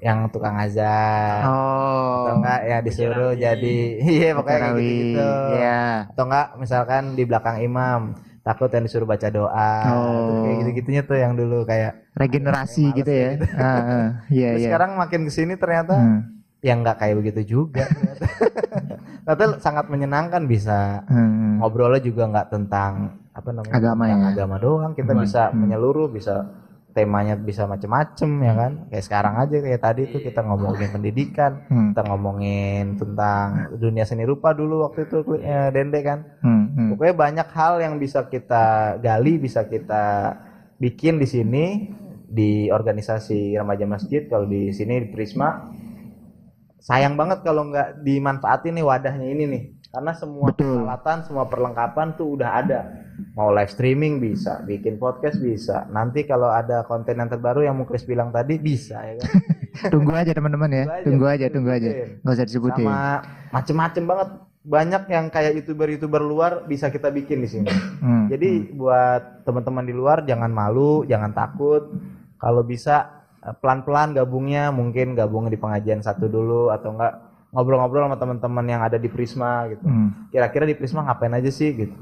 [0.01, 3.79] yang tukang azan Oh, atau enggak ya disuruh jadi
[4.17, 4.89] iya pokoknya kayak tarawih.
[4.89, 5.29] gitu-gitu.
[5.55, 5.83] Iya.
[6.09, 8.01] Atau enggak misalkan di belakang imam
[8.41, 10.41] takut yang disuruh baca doa Oh.
[10.43, 13.31] kayak gitu-gitunya tuh yang dulu kayak Regenerasi gitu ya.
[13.55, 14.07] Ah, ah.
[14.27, 14.69] Iya, Terus iya.
[14.73, 17.85] sekarang makin ke sini ternyata Hmm, yang nggak kayak begitu juga.
[19.25, 21.61] Ternyata sangat menyenangkan bisa hmm.
[21.63, 22.93] ngobrolnya juga nggak tentang
[23.31, 24.17] apa namanya Agama ya?
[24.35, 25.23] agama doang kita Hmm.
[25.23, 25.65] bisa Hmm.
[25.65, 26.51] menyeluruh bisa
[26.91, 31.95] temanya bisa macem-macem ya kan kayak sekarang aja kayak tadi tuh kita ngomongin pendidikan Hmm,
[31.95, 33.47] kita ngomongin tentang
[33.79, 36.89] dunia seni rupa dulu waktu itu eh, Dende kan hmm, hmm.
[36.91, 40.35] pokoknya banyak hal yang bisa kita gali bisa kita
[40.83, 41.65] bikin di sini
[42.27, 45.71] di organisasi remaja masjid kalau di sini di Prisma
[46.91, 50.87] sayang banget kalau nggak dimanfaatin nih wadahnya ini nih karena semua Betul.
[50.87, 52.81] peralatan semua perlengkapan tuh udah ada
[53.39, 58.03] mau live streaming bisa bikin podcast bisa nanti kalau ada konten yang terbaru yang Mukris
[58.03, 59.31] bilang tadi bisa ya kan
[59.89, 60.85] Tunggu aja teman-teman ya.
[61.07, 61.89] Tunggu aja, tunggu aja.
[62.21, 62.85] Nggak usah disebutin.
[62.85, 63.23] sama
[63.55, 64.29] macem-macem banget
[64.61, 67.73] banyak yang kayak youtuber-youtuber luar bisa kita bikin di sini
[68.05, 71.97] Hmm, jadi buat teman-teman di luar jangan malu, jangan takut.
[72.37, 73.20] Kalau bisa
[73.61, 78.97] pelan-pelan gabungnya, mungkin gabung di pengajian satu dulu atau enggak ngobrol-ngobrol sama teman-teman yang ada
[79.01, 79.83] di Prisma gitu.
[79.83, 80.31] hmm.
[80.31, 81.97] Kira-kira di Prisma ngapain aja sih gitu.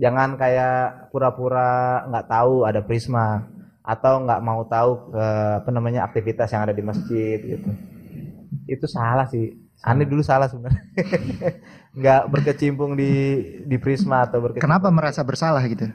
[0.00, 3.44] Jangan kayak pura-pura nggak tahu ada Prisma
[3.84, 5.26] atau nggak mau tahu ke
[5.60, 7.68] apa namanya aktivitas yang ada di masjid gitu.
[8.64, 9.60] Itu salah sih.
[9.84, 10.82] Aneh dulu salah sebenarnya.
[12.00, 13.12] nggak berkecimpung di
[13.68, 15.90] di Prisma atau berkecimpung Kenapa merasa bersalah gitu?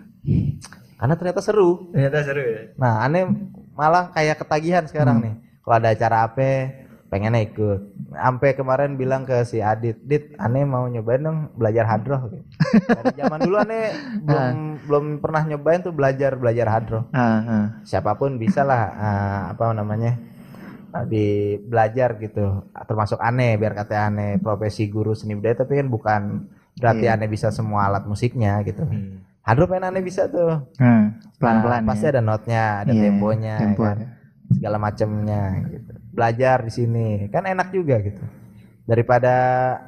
[1.00, 1.96] karena ternyata seru.
[1.96, 2.62] Ternyata seru ya.
[2.76, 3.24] Nah, aneh
[3.80, 5.34] malah kayak ketagihan sekarang nih.
[5.64, 6.50] Kalau ada acara apa,
[7.08, 7.80] pengennya ikut.
[8.12, 12.28] Sampai kemarin bilang ke si Adit, Dit, aneh mau nyobain dong belajar hadroh.
[13.00, 13.84] Dari zaman dulu aneh
[14.20, 17.08] belum belum pernah nyobain tuh belajar belajar hadroh.
[17.16, 17.66] Ah, ah.
[17.88, 20.20] Siapa pun bisa lah ah, apa namanya
[21.06, 22.66] di belajar gitu.
[22.74, 26.22] Termasuk aneh biar kata aneh profesi guru seni budaya tapi kan bukan
[26.76, 27.14] berarti Iya.
[27.16, 28.84] aneh bisa semua alat musiknya gitu.
[28.84, 29.22] Hmm.
[29.42, 30.68] Hadroh pengen aneh bisa tuh.
[30.78, 32.12] Hmm, pelan-pelan Nah, pasti ya.
[32.14, 33.98] ada notnya, ada Iya, temponya, ya tempo kan?
[34.50, 35.92] segala macamnya gitu.
[36.10, 38.22] Belajar di sini kan enak juga gitu.
[38.84, 39.34] Daripada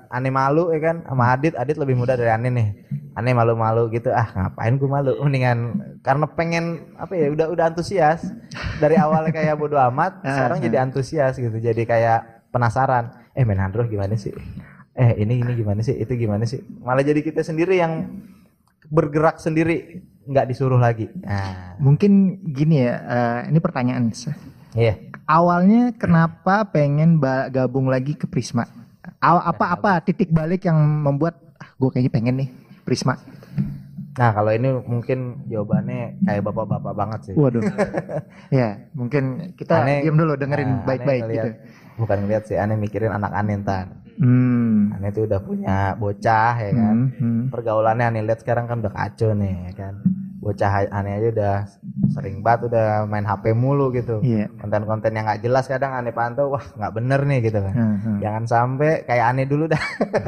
[0.07, 2.69] aneh malu ya kan sama Adit, Adit lebih muda dari aneh nih.
[3.11, 5.17] Aneh malu-malu gitu, ah ngapain gue malu?
[5.19, 5.59] Mendingan
[5.99, 8.23] karena pengen apa ya udah udah antusias
[8.79, 10.63] dari awalnya kayak bodo amat, Ah, sekarang ah.
[10.63, 11.53] jadi antusias gitu.
[11.53, 13.09] Jadi kayak penasaran.
[13.33, 14.31] Eh main Android gimana sih?
[14.93, 15.97] Eh ini ini gimana sih?
[15.97, 16.61] Itu gimana sih?
[16.79, 18.21] Malah jadi kita sendiri yang
[18.91, 21.07] bergerak sendiri, nggak disuruh lagi.
[21.23, 24.11] Nah, Mungkin gini ya, eh, ini pertanyaan.
[24.75, 24.99] iya.
[25.25, 27.15] Awalnya kenapa pengen
[27.49, 28.67] gabung lagi ke Prisma?
[29.23, 32.49] Aw- apa apa titik balik yang membuat ah, gue kayaknya pengen nih
[32.83, 33.15] Prisma.
[34.11, 37.33] Nah kalau ini mungkin jawabannya kayak bapak-bapak banget sih.
[37.39, 37.63] Waduh.
[38.51, 41.49] ya, mungkin kita Aneh- diam dulu dengerin Nah, baik-baik aneh gitu.
[42.01, 44.00] Bukan ngeliat sih, aneh mikirin anak aneh ntar.
[44.21, 44.93] Hmm.
[44.93, 46.97] Aneh tuh udah punya bocah ya kan.
[47.17, 47.41] Hmm, hmm.
[47.49, 49.93] Pergaulannya aneh lihat sekarang kan udah kacau nih ya kan.
[50.41, 51.55] Bocah aneh aja udah
[52.13, 54.21] sering banget udah main HP mulu gitu.
[54.21, 54.53] Iya.
[54.61, 57.73] Konten-konten yang nggak jelas kadang aneh pantau, wah nggak bener nih gitu kan.
[57.73, 58.17] Hmm, hmm.
[58.21, 59.81] Jangan sampai kayak aneh dulu dah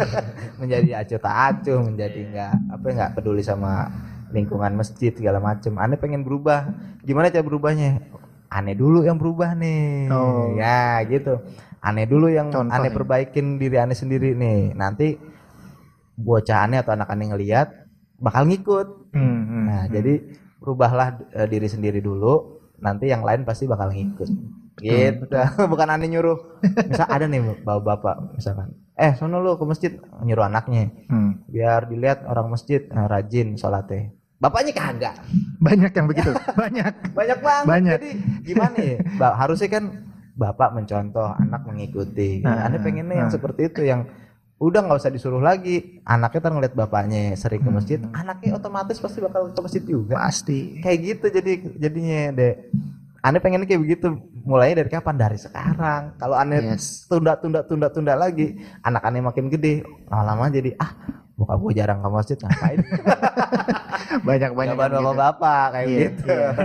[0.62, 3.94] menjadi acuh tak acuh, menjadi nggak apa nggak peduli sama
[4.34, 5.78] lingkungan masjid segala macem.
[5.78, 6.66] Aneh pengen berubah.
[7.06, 8.02] Gimana cara berubahnya?
[8.50, 10.10] Aneh dulu yang berubah nih.
[10.10, 10.58] Oh.
[10.58, 11.46] Ya gitu.
[11.84, 12.96] Aneh dulu yang Contoh aneh ya.
[12.96, 14.72] perbaikin diri aneh sendiri nih.
[14.72, 15.20] Nanti
[16.16, 17.68] bocah aneh atau anak aneh ngeliat
[18.18, 19.12] bakal ngikut.
[19.12, 19.92] Hmm, hmm, Nah, hmm.
[19.92, 20.14] jadi
[20.58, 24.30] rubahlah eh, diri sendiri dulu, nanti yang lain pasti bakal ngikut.
[24.74, 25.28] Gitu.
[25.72, 26.64] Bukan aneh nyuruh.
[26.88, 28.72] Misal ada nih bapak-bapak misalkan.
[28.94, 31.42] Eh, sono lu ke masjid nyuruh anaknya Hmm.
[31.50, 34.14] biar dilihat orang masjid eh, rajin sholatnya.
[34.40, 35.16] Bapaknya kagak.
[35.66, 36.32] Banyak yang begitu.
[36.64, 37.12] Banyak.
[37.12, 37.68] Banyak banget.
[37.68, 37.98] Banyak.
[38.00, 38.12] Jadi
[38.44, 38.98] gimana ya?
[39.36, 39.84] Harusnya kan
[40.34, 42.42] bapak mencontoh, anak mengikuti.
[42.42, 43.34] Ah, aneh pengennya yang ah.
[43.34, 44.10] seperti itu yang
[44.58, 46.02] udah nggak usah disuruh lagi.
[46.04, 47.78] Anaknya ntar ngeliat bapaknya sering ke Hmm.
[47.78, 50.18] masjid, anaknya otomatis pasti bakal ke masjid juga.
[50.18, 50.80] Pasti.
[50.80, 52.54] Kayak gitu jadi jadinya deh.
[53.22, 54.08] Aneh pengennya kayak begitu.
[54.44, 55.16] Mulainya dari kapan?
[55.16, 56.20] Dari sekarang.
[56.20, 57.08] Kalau aneh Yes.
[57.08, 59.80] tunda tunda tunda tunda lagi, anak aneh makin gede,
[60.12, 60.92] lama-lama jadi ah
[61.34, 62.80] buka gue jarang ke masjid ngapain?
[64.28, 64.76] Banyak-banyak.
[64.76, 65.08] Jawaban yang gitu.
[65.10, 66.26] bapak-bapak kayak Iya, gitu.
[66.28, 66.50] iya.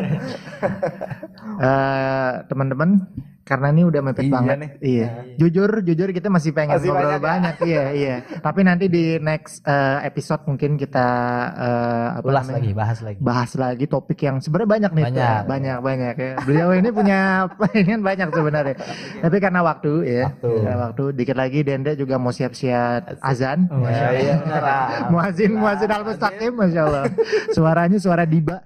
[1.58, 3.02] Eh, teman-teman
[3.49, 4.57] karena ini udah mepet Iya banget.
[4.59, 4.70] nih.
[4.78, 5.09] Iya.
[5.34, 7.24] Jujur, jujur kita masih pengen Masih ngobrol banyak ya?
[7.24, 7.55] banyak.
[7.64, 8.16] iya, iya.
[8.46, 11.09] Tapi nanti di next eh, episode mungkin kita
[11.51, 12.57] eh, apa Ulas namanya?
[12.59, 13.18] lagi, bahas lagi.
[13.18, 15.16] bahas lagi topik yang sebenarnya banyak nih Banyak.
[15.32, 15.46] Tuh.
[15.49, 17.18] banyak banyak ya beliau ini punya
[17.78, 18.76] ini kan banyak sebenarnya
[19.18, 20.51] tapi karena waktu ya Waktu.
[20.59, 24.34] karena waktu dikit lagi Dende juga mau siap-siap azan Ya, iya,
[25.12, 27.05] muazin muazin al mustaqim masya Allah
[27.51, 28.61] suaranya suara diba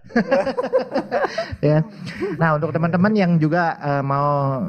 [1.61, 1.85] ya
[2.37, 4.67] nah untuk teman-teman yang juga eh, mau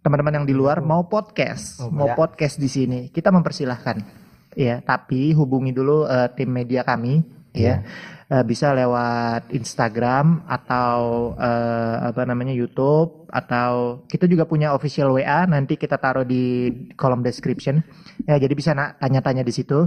[0.00, 2.16] teman-teman yang di luar mau podcast mau ya.
[2.16, 3.96] podcast di sini kita mempersilahkan.
[4.58, 7.22] Ya tapi hubungi dulu eh, tim media kami
[7.54, 7.84] ya.
[8.30, 15.50] Eh, bisa lewat Instagram atau eh, apa namanya YouTube atau kita juga punya official WA
[15.50, 17.82] nanti kita taruh di kolom description.
[18.26, 19.86] Ya jadi bisa na- tanya-tanya di situ.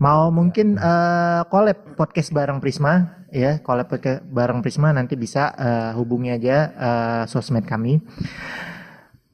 [0.00, 3.92] Mau mungkin eh, collab podcast bareng Prisma ya collab
[4.24, 8.00] bareng Prisma nanti bisa eh, hubungi aja eh, sosmed kami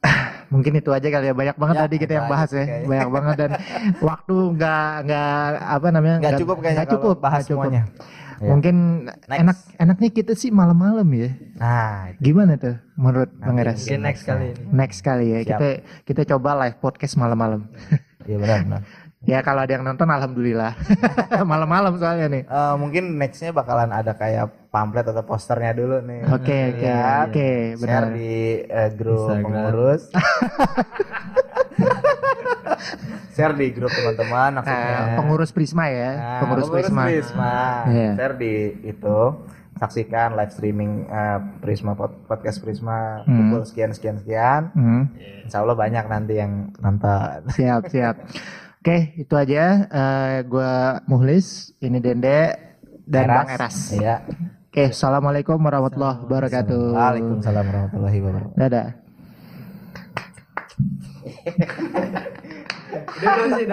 [0.52, 2.86] mungkin itu aja kali ya banyak banget Ya, tadi kita yang bahas ya kayaknya.
[2.86, 3.50] banyak banget dan
[4.08, 5.30] waktu nggak nggak
[5.70, 7.64] apa namanya Nggak cukup kayaknya nggak cukup bahas nggak cukup.
[7.64, 7.84] semuanya.
[8.34, 8.50] Ya.
[8.50, 8.76] mungkin
[9.22, 9.38] Next.
[9.38, 12.18] enak enaknya kita sih malam-malam ya Nah, itu.
[12.24, 14.62] gimana tuh menurut Bang Eras Mungkin next kali ini.
[14.68, 15.46] next kali ya Siap.
[15.46, 15.68] kita
[16.02, 17.70] kita coba live podcast malam-malam
[18.22, 18.82] Iya benar benar.
[19.22, 20.74] Ya kalau ada yang nonton alhamdulillah
[21.44, 26.20] malam-malam soalnya nih Eh, mungkin nextnya bakalan ada kayak pamflet atau posternya dulu nih.
[26.28, 28.02] Oke, oke, Ya, oke, benar.
[28.02, 28.32] Share di
[28.64, 29.44] eh, grup Instagram.
[29.44, 30.02] pengurus.
[33.32, 34.92] Share di grup teman-teman maksudnya.
[34.92, 37.02] Eh, pengurus Prisma ya Nah, pengurus, Prisma,
[37.86, 38.10] Iya.
[38.14, 38.52] Share di
[38.82, 39.18] itu
[39.74, 43.50] saksikan live streaming eh, Prisma pod- podcast Prisma Hmm.
[43.50, 44.68] pukul sekian sekian sekian.
[44.72, 45.02] Hmm,
[45.42, 47.48] Insya Allah banyak nanti yang nonton.
[47.50, 48.14] siap siap
[48.82, 50.72] oke itu aja Eh, gua
[51.06, 52.58] Muhlis ini Dende
[53.06, 54.26] dan Bang Eras Iya.
[54.66, 58.58] oke assalamualaikum warahmatullahi wabarakatuh Waalaikumsalam warahmatullahi wabarakatuh.
[58.58, 58.88] dadah
[62.92, 63.64] Udah, sih.